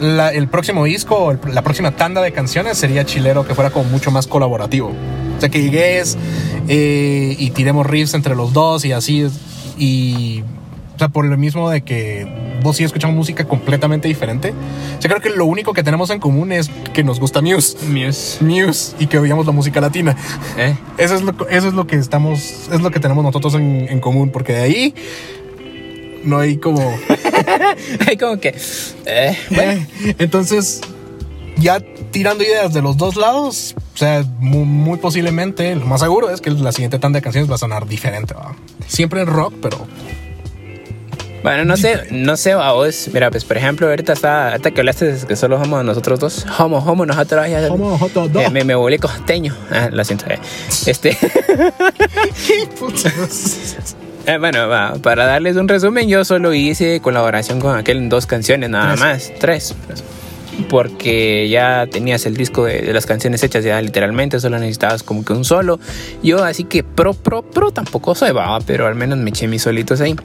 La- 0.00 0.30
el 0.30 0.48
próximo 0.48 0.84
disco, 0.84 1.30
el- 1.32 1.38
la 1.54 1.62
próxima 1.62 1.92
tanda 1.96 2.20
de 2.22 2.32
canciones 2.32 2.76
sería 2.78 3.04
chilero, 3.06 3.46
que 3.46 3.54
fuera 3.54 3.70
como 3.70 3.86
mucho 3.88 4.10
más 4.10 4.26
colaborativo. 4.26 4.88
O 5.36 5.40
sea, 5.40 5.48
que 5.48 5.62
llegues 5.62 6.16
eh, 6.68 7.36
y 7.38 7.50
tiremos 7.50 7.86
riffs 7.86 8.14
entre 8.14 8.34
los 8.34 8.52
dos 8.52 8.84
y 8.84 8.92
así. 8.92 9.26
Y, 9.78 10.42
o 10.94 10.98
sea, 10.98 11.08
por 11.08 11.24
lo 11.26 11.36
mismo 11.36 11.68
de 11.70 11.82
que 11.82 12.26
vos 12.62 12.78
y 12.78 12.82
yo 12.82 12.86
escuchamos 12.86 13.14
música 13.16 13.44
completamente 13.44 14.08
diferente. 14.08 14.52
O 14.98 15.00
sea, 15.02 15.10
creo 15.10 15.20
que 15.20 15.30
lo 15.30 15.44
único 15.44 15.72
que 15.74 15.82
tenemos 15.82 16.10
en 16.10 16.18
común 16.20 16.52
es 16.52 16.70
que 16.94 17.04
nos 17.04 17.20
gusta 17.20 17.42
Muse. 17.42 17.76
Muse. 17.86 18.42
Muse 18.42 18.96
y 18.98 19.06
que 19.06 19.18
oíamos 19.18 19.44
la 19.46 19.52
música 19.52 19.80
latina. 19.80 20.16
¿Eh? 20.56 20.74
Eso 20.98 21.14
es 21.14 21.22
lo, 21.22 21.34
eso 21.50 21.68
es 21.68 21.74
lo 21.74 21.86
que 21.86 21.96
estamos, 21.96 22.68
es 22.72 22.80
lo 22.80 22.90
que 22.90 22.98
tenemos 23.00 23.22
nosotros 23.22 23.54
en, 23.54 23.86
en 23.88 24.00
común, 24.00 24.30
porque 24.30 24.52
de 24.54 24.62
ahí 24.62 24.94
no 26.26 26.38
hay 26.38 26.58
como... 26.58 26.80
Hay 28.06 28.16
como 28.16 28.38
que. 28.38 28.54
eh, 29.06 29.36
bueno. 29.50 29.86
Entonces, 30.18 30.80
ya 31.56 31.80
tirando 32.10 32.44
ideas 32.44 32.72
de 32.72 32.82
los 32.82 32.96
dos 32.96 33.16
lados, 33.16 33.74
o 33.94 33.98
sea, 33.98 34.24
muy, 34.38 34.64
muy 34.64 34.98
posiblemente, 34.98 35.74
lo 35.74 35.86
más 35.86 36.00
seguro 36.00 36.30
es 36.30 36.40
que 36.40 36.50
la 36.50 36.72
siguiente 36.72 36.98
tanda 36.98 37.18
de 37.18 37.22
canciones 37.22 37.50
va 37.50 37.56
a 37.56 37.58
sonar 37.58 37.86
diferente. 37.86 38.34
¿va? 38.34 38.54
Siempre 38.86 39.20
en 39.20 39.26
rock, 39.26 39.54
pero... 39.60 39.86
Bueno, 41.42 41.64
no 41.64 41.76
sé, 41.76 42.00
no 42.10 42.36
sé 42.36 42.52
a 42.52 42.72
vos. 42.72 43.08
Mira, 43.12 43.30
pues 43.30 43.44
por 43.44 43.56
ejemplo, 43.56 43.86
ahorita 43.88 44.14
está, 44.14 44.50
ahorita 44.50 44.72
que 44.72 44.80
hablaste 44.80 45.12
de 45.12 45.26
que 45.26 45.36
solo 45.36 45.60
somos 45.60 45.84
nosotros 45.84 46.18
dos. 46.18 46.46
Homo, 46.58 46.78
homo, 46.78 47.06
nosotros 47.06 47.48
ya. 47.48 47.72
Homo, 47.72 47.90
nosotros 47.90 48.32
dos. 48.32 48.42
Eh, 48.42 48.50
me, 48.50 48.64
me 48.64 48.74
volví 48.74 48.98
costeño. 48.98 49.54
Ah, 49.70 49.88
lo 49.92 50.04
siento. 50.04 50.26
eh. 50.28 50.40
Este. 50.86 51.16
eh, 54.26 54.38
bueno, 54.38 54.68
para 55.02 55.26
darles 55.26 55.56
un 55.56 55.68
resumen, 55.68 56.08
yo 56.08 56.24
solo 56.24 56.52
hice 56.52 57.00
colaboración 57.00 57.60
con 57.60 57.76
aquel 57.76 57.98
en 57.98 58.08
dos 58.08 58.26
canciones, 58.26 58.70
nada 58.70 58.94
Tres. 58.94 59.00
más. 59.00 59.32
Tres. 59.38 59.74
Porque 60.68 61.48
ya 61.50 61.86
tenías 61.90 62.24
el 62.24 62.36
disco 62.36 62.64
de, 62.64 62.80
de 62.80 62.92
las 62.92 63.04
canciones 63.04 63.42
hechas 63.42 63.62
ya 63.62 63.80
literalmente, 63.80 64.40
solo 64.40 64.58
necesitabas 64.58 65.02
como 65.02 65.24
que 65.24 65.32
un 65.32 65.44
solo. 65.44 65.78
Yo 66.22 66.42
así 66.44 66.64
que 66.64 66.82
pro, 66.82 67.14
pro, 67.14 67.42
pro 67.42 67.70
tampoco 67.72 68.14
soy, 68.14 68.32
va, 68.32 68.58
pero 68.60 68.86
al 68.86 68.94
menos 68.94 69.18
me 69.18 69.30
eché 69.30 69.48
mis 69.48 69.62
solitos 69.62 70.00
ahí. 70.00 70.16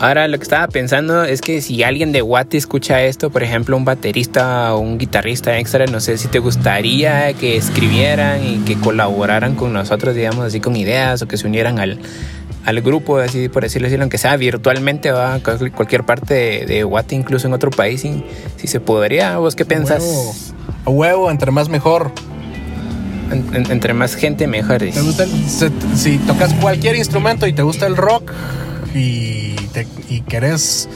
Ahora 0.00 0.28
lo 0.28 0.38
que 0.38 0.44
estaba 0.44 0.68
pensando 0.68 1.24
es 1.24 1.40
que 1.40 1.60
si 1.60 1.82
alguien 1.82 2.12
de 2.12 2.20
Guate 2.20 2.56
escucha 2.56 3.02
esto, 3.02 3.30
por 3.30 3.42
ejemplo 3.42 3.76
un 3.76 3.84
baterista 3.84 4.72
o 4.74 4.78
un 4.78 4.96
guitarrista 4.96 5.58
extra, 5.58 5.86
no 5.86 5.98
sé 5.98 6.18
si 6.18 6.28
te 6.28 6.38
gustaría 6.38 7.32
que 7.32 7.56
escribieran 7.56 8.44
y 8.44 8.58
que 8.58 8.76
colaboraran 8.76 9.56
con 9.56 9.72
nosotros, 9.72 10.14
digamos 10.14 10.44
así 10.44 10.60
con 10.60 10.76
ideas 10.76 11.20
o 11.22 11.26
que 11.26 11.36
se 11.36 11.48
unieran 11.48 11.80
al, 11.80 11.98
al 12.64 12.80
grupo, 12.82 13.18
así 13.18 13.48
por 13.48 13.62
decirlo 13.62 13.88
así, 13.88 13.96
aunque 13.96 14.18
sea 14.18 14.36
virtualmente, 14.36 15.10
va 15.10 15.38
cual- 15.40 15.72
cualquier 15.72 16.04
parte 16.04 16.34
de, 16.34 16.66
de 16.66 16.82
Guate, 16.84 17.14
incluso 17.14 17.46
en 17.46 17.54
otro 17.54 17.70
país, 17.70 18.02
si, 18.02 18.24
si 18.56 18.66
se 18.66 18.80
podría. 18.80 19.38
¿Vos 19.38 19.54
qué 19.56 19.64
piensas? 19.64 20.02
Huevo. 20.02 20.34
A 20.84 20.90
huevo, 20.90 21.30
entre 21.30 21.50
más 21.50 21.68
mejor. 21.68 22.10
En- 23.30 23.54
en- 23.54 23.70
entre 23.70 23.92
más 23.94 24.14
gente 24.14 24.46
mejor. 24.46 24.78
¿Te 24.78 24.90
gusta 25.02 25.24
el- 25.24 25.48
se- 25.48 25.70
si 25.94 26.18
tocas 26.18 26.52
cualquier 26.54 26.96
instrumento 26.96 27.46
y 27.46 27.52
te 27.52 27.62
gusta 27.62 27.86
el 27.86 27.96
rock 27.96 28.32
y, 28.94 29.52
te- 29.72 29.86
y 30.08 30.22
querés 30.22 30.88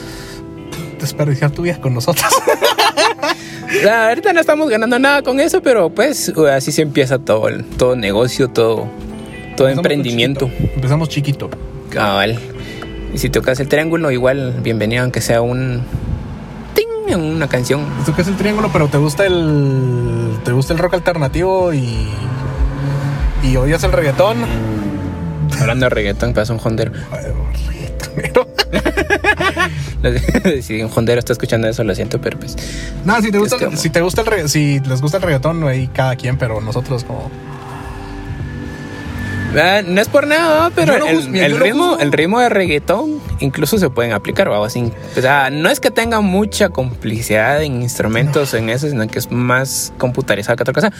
desperdiciar 1.00 1.50
tu 1.50 1.62
vida 1.62 1.80
con 1.80 1.94
nosotros. 1.94 2.24
La 3.84 4.06
verdad 4.06 4.32
no 4.34 4.40
estamos 4.40 4.68
ganando 4.68 4.98
nada 4.98 5.22
con 5.22 5.40
eso, 5.40 5.62
pero 5.62 5.90
pues 5.90 6.32
así 6.54 6.72
se 6.72 6.82
empieza 6.82 7.18
todo, 7.18 7.48
el- 7.48 7.64
todo 7.64 7.96
negocio, 7.96 8.48
todo, 8.48 8.86
todo 9.62 9.68
Empezamos 9.70 9.92
emprendimiento. 9.92 10.46
chiquito. 10.48 10.74
Empezamos 10.74 11.08
chiquito. 11.08 11.50
Cabal. 11.90 12.38
Y 13.14 13.18
si 13.18 13.28
tocas 13.30 13.60
el 13.60 13.68
triángulo, 13.68 14.10
igual 14.10 14.54
bienvenido 14.62 15.02
aunque 15.02 15.20
sea 15.20 15.40
un 15.42 15.82
ting 16.74 17.14
una 17.14 17.46
canción. 17.48 17.84
Tocas 18.06 18.26
el 18.28 18.36
triángulo, 18.36 18.70
pero 18.72 18.88
te 18.88 18.98
gusta 18.98 19.26
el 19.26 20.36
te 20.44 20.52
gusta 20.52 20.72
el 20.72 20.78
rock 20.78 20.94
alternativo 20.94 21.72
y 21.74 22.08
y 23.42 23.56
odias 23.56 23.84
el 23.84 23.92
reggaetón. 23.92 24.38
Hablando 25.60 25.86
de 25.86 25.90
reggaetón, 25.90 26.32
pasa 26.32 26.52
un 26.54 26.60
hondero. 26.62 26.92
Pero- 28.16 28.46
si 30.62 30.82
un 30.82 30.90
hondero 30.94 31.18
está 31.18 31.32
escuchando 31.32 31.68
eso, 31.68 31.84
lo 31.84 31.94
siento, 31.94 32.20
pero 32.20 32.38
pues. 32.38 32.56
No, 33.04 33.20
si 33.20 33.30
te 33.30 33.38
gusta, 33.38 33.76
si 33.76 33.90
te 33.90 34.00
gusta 34.00 34.22
el 34.22 34.48
si 34.48 34.80
les 34.80 35.00
gusta 35.00 35.18
el 35.18 35.22
reggaetón, 35.22 35.62
ahí 35.64 35.88
cada 35.88 36.16
quien, 36.16 36.38
pero 36.38 36.60
nosotros 36.60 37.04
como 37.04 37.30
ah, 39.60 39.82
no 39.84 40.00
es 40.00 40.08
por 40.08 40.26
nada, 40.26 40.70
pero 40.74 40.98
no 40.98 41.06
el, 41.06 41.32
no 41.32 41.58
ritmo, 41.58 41.96
el 41.98 42.12
ritmo 42.12 42.40
de 42.40 42.48
reggaetón 42.48 43.20
incluso 43.40 43.78
se 43.78 43.90
pueden 43.90 44.12
aplicar, 44.12 44.50
¿va? 44.50 44.68
Sin- 44.70 44.92
o 45.16 45.20
sea, 45.20 45.50
no 45.50 45.68
es 45.68 45.80
que 45.80 45.90
tenga 45.90 46.20
mucha 46.20 46.68
complicidad 46.68 47.62
en 47.62 47.82
instrumentos 47.82 48.54
en 48.54 48.68
eso, 48.70 48.88
sino 48.88 49.06
que 49.08 49.18
es 49.18 49.30
más 49.30 49.92
computarizado 49.98 50.56
que 50.56 50.62
otra 50.62 50.74
cosa. 50.74 50.92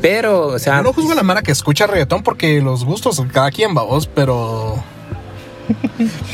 Pero, 0.00 0.46
o 0.48 0.58
sea, 0.58 0.76
Yo 0.78 0.82
no 0.84 0.92
juzgo 0.92 1.12
a 1.12 1.14
la 1.14 1.22
mara 1.22 1.42
que 1.42 1.52
escucha 1.52 1.86
reggaetón 1.86 2.22
porque 2.22 2.60
los 2.60 2.84
gustos 2.84 3.22
cada 3.32 3.50
quien 3.50 3.76
va 3.76 3.82
vos, 3.82 4.06
pero 4.14 4.82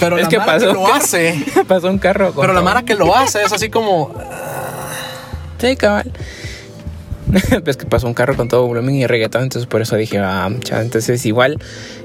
pero 0.01 0.17
Es 0.19 0.25
la 0.25 0.29
que 0.29 0.39
mara 0.39 0.53
pasó 0.55 0.67
que 0.69 0.73
lo 0.73 0.95
hace, 0.95 1.45
pasó 1.69 1.89
un 1.89 1.99
carro. 1.99 2.33
con 2.33 2.43
pero 2.43 2.53
la 2.55 2.63
mara 2.63 2.83
que 2.85 2.95
lo 2.95 3.15
hace 3.17 3.43
es 3.43 3.53
así 3.53 3.69
como 3.71 4.13
Sí, 5.59 5.75
cabal. 5.77 6.13
pues 7.65 7.77
que 7.77 7.87
pasó 7.87 8.07
un 8.07 8.15
carro 8.15 8.37
con 8.37 8.49
todo 8.49 8.67
volumen 8.67 8.95
y 8.95 9.07
reggaetón, 9.07 9.43
entonces 9.45 9.67
por 9.67 9.83
eso 9.83 9.97
dije, 9.97 10.19
ah, 10.19 10.49
cha, 10.61 10.81
entonces 10.81 11.25
igual 11.27 11.59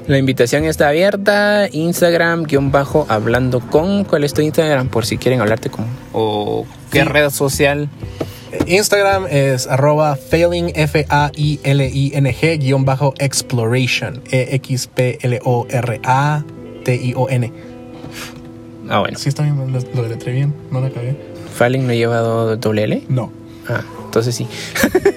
la 0.08 0.18
invitación 0.18 0.66
está 0.66 0.90
abierta, 0.90 1.68
Instagram, 1.72 2.44
guion 2.44 2.72
bajo, 2.72 3.06
hablando 3.10 3.60
con, 3.60 4.04
¿cuál 4.04 4.24
es 4.24 4.34
tu 4.34 4.42
Instagram? 4.42 4.90
Por 4.90 5.06
si 5.06 5.18
quieren 5.18 5.40
hablarte 5.42 5.70
con, 5.70 5.86
o 6.14 6.66
qué 6.92 7.02
Sí. 7.02 7.06
red 7.08 7.30
social. 7.30 7.90
Instagram 8.68 9.28
es 9.30 9.68
arroba 9.68 10.18
failing 10.18 10.74
F 10.76 11.06
A 11.10 11.32
I 11.36 11.60
L 11.64 11.88
I 11.88 12.12
N 12.16 12.34
G 12.36 12.58
guion 12.60 12.84
bajo 12.84 13.14
exploration 13.18 14.22
E 14.30 14.50
X 14.56 14.88
P 14.94 15.20
L 15.22 15.40
O 15.46 15.66
R 15.70 16.02
A 16.04 16.44
T 16.84 16.96
I 16.96 17.14
O 17.16 17.30
N. 17.30 17.50
Ah, 18.90 19.00
bueno, 19.00 19.18
Sí 19.18 19.30
está 19.30 19.44
bien, 19.44 19.56
lo, 19.56 19.80
lo 19.80 20.04
deletré 20.04 20.34
bien, 20.34 20.54
no 20.70 20.82
la 20.82 20.90
cagué. 20.90 21.16
Falling 21.56 21.88
no 21.88 21.94
lleva 21.94 22.18
do- 22.20 22.58
doble 22.58 22.84
L. 22.84 23.04
No. 23.08 23.32
Ah, 23.70 23.84
entonces 24.04 24.36
sí. 24.36 24.46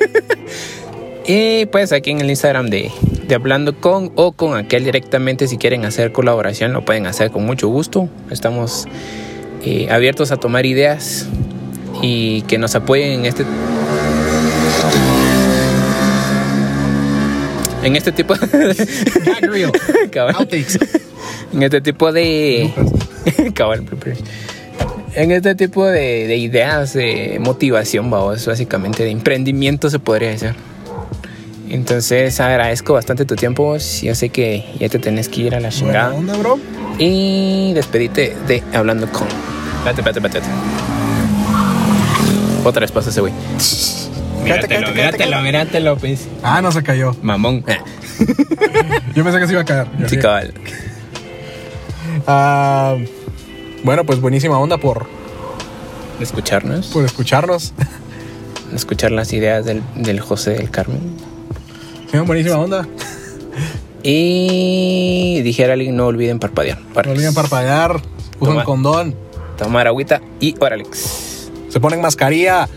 y 1.26 1.66
pues 1.66 1.92
aquí 1.92 2.10
en 2.10 2.20
el 2.20 2.28
Instagram 2.28 2.68
de, 2.68 2.90
de 3.26 3.34
Hablando 3.34 3.80
con 3.80 4.12
o 4.14 4.32
con 4.32 4.56
aquel 4.56 4.84
directamente, 4.84 5.48
si 5.48 5.56
quieren 5.56 5.84
hacer 5.84 6.12
colaboración, 6.12 6.72
lo 6.72 6.84
pueden 6.84 7.06
hacer 7.06 7.30
con 7.30 7.46
mucho 7.46 7.68
gusto. 7.68 8.08
Estamos 8.30 8.86
eh, 9.64 9.88
abiertos 9.90 10.32
a 10.32 10.36
tomar 10.36 10.66
ideas 10.66 11.26
y 12.02 12.42
que 12.42 12.58
nos 12.58 12.74
apoyen 12.74 13.20
en 13.20 13.26
este. 13.26 13.44
En 17.82 17.96
este 17.96 18.12
tipo. 18.12 18.34
Outtakes. 20.34 20.78
en 21.52 21.62
este 21.62 21.80
tipo 21.80 22.12
de 22.12 22.72
en 25.14 25.30
este 25.30 25.54
tipo 25.54 25.86
de, 25.86 26.26
de 26.26 26.36
ideas 26.36 26.92
de 26.92 27.38
motivación 27.40 28.10
vamos 28.10 28.46
básicamente 28.46 29.04
de 29.04 29.10
emprendimiento 29.10 29.88
se 29.88 29.98
podría 29.98 30.30
decir 30.30 30.54
Entonces 31.74 32.38
agradezco 32.38 32.92
bastante 32.92 33.24
tu 33.24 33.34
tiempo. 33.34 33.76
Yo 34.02 34.14
sé 34.14 34.28
que 34.28 34.64
ya 34.78 34.88
te 34.88 35.00
tenés 35.00 35.28
que 35.28 35.40
ir 35.40 35.54
a 35.56 35.60
la 35.60 35.70
Buena 35.70 35.76
chingada. 35.76 36.14
onda, 36.14 36.36
bro. 36.36 36.58
Y 36.98 37.72
despedite 37.74 38.36
de 38.46 38.62
Hablando 38.72 39.10
con. 39.10 39.26
Espérate, 39.26 40.00
espérate, 40.00 40.38
espérate. 40.38 40.48
Otra 42.64 42.80
vez 42.80 42.92
pasa 42.92 43.10
ese 43.10 43.20
güey. 43.20 43.32
Míratelo, 44.44 44.92
míratelo, 44.92 45.40
míratelo, 45.40 45.96
pues. 45.96 46.28
Ah, 46.44 46.62
no 46.62 46.70
se 46.70 46.84
cayó. 46.84 47.16
Mamón. 47.22 47.64
Yo 49.16 49.24
pensé 49.24 49.40
que 49.40 49.46
se 49.46 49.52
iba 49.52 49.62
a 49.62 49.64
caer. 49.64 49.88
Sí. 50.06 50.16
cabal. 50.18 50.54
Ah, 52.28 52.96
bueno, 53.82 54.04
pues 54.04 54.20
buenísima 54.20 54.58
onda 54.60 54.78
por, 54.78 55.06
Escucharnos. 56.20 56.86
por 56.86 57.04
escucharnos. 57.04 57.74
Escuchar 58.72 59.10
las 59.10 59.32
ideas 59.32 59.64
del, 59.64 59.82
del 59.96 60.20
José 60.20 60.50
del 60.52 60.70
Carmen. 60.70 61.00
Buenísima 62.22 62.58
onda. 62.58 62.86
Y 64.06 65.40
dijera 65.40 65.72
alguien, 65.72 65.96
no 65.96 66.06
olviden 66.06 66.38
parpadear. 66.38 66.78
No 66.78 67.10
olviden 67.10 67.32
parpadear. 67.32 68.02
Toma. 68.38 68.62
condón. 68.62 69.14
Tomar 69.56 69.86
agüita 69.86 70.20
y 70.40 70.54
órale. 70.60 70.84
Se 70.92 71.80
ponen 71.80 72.02
mascarilla. 72.02 72.68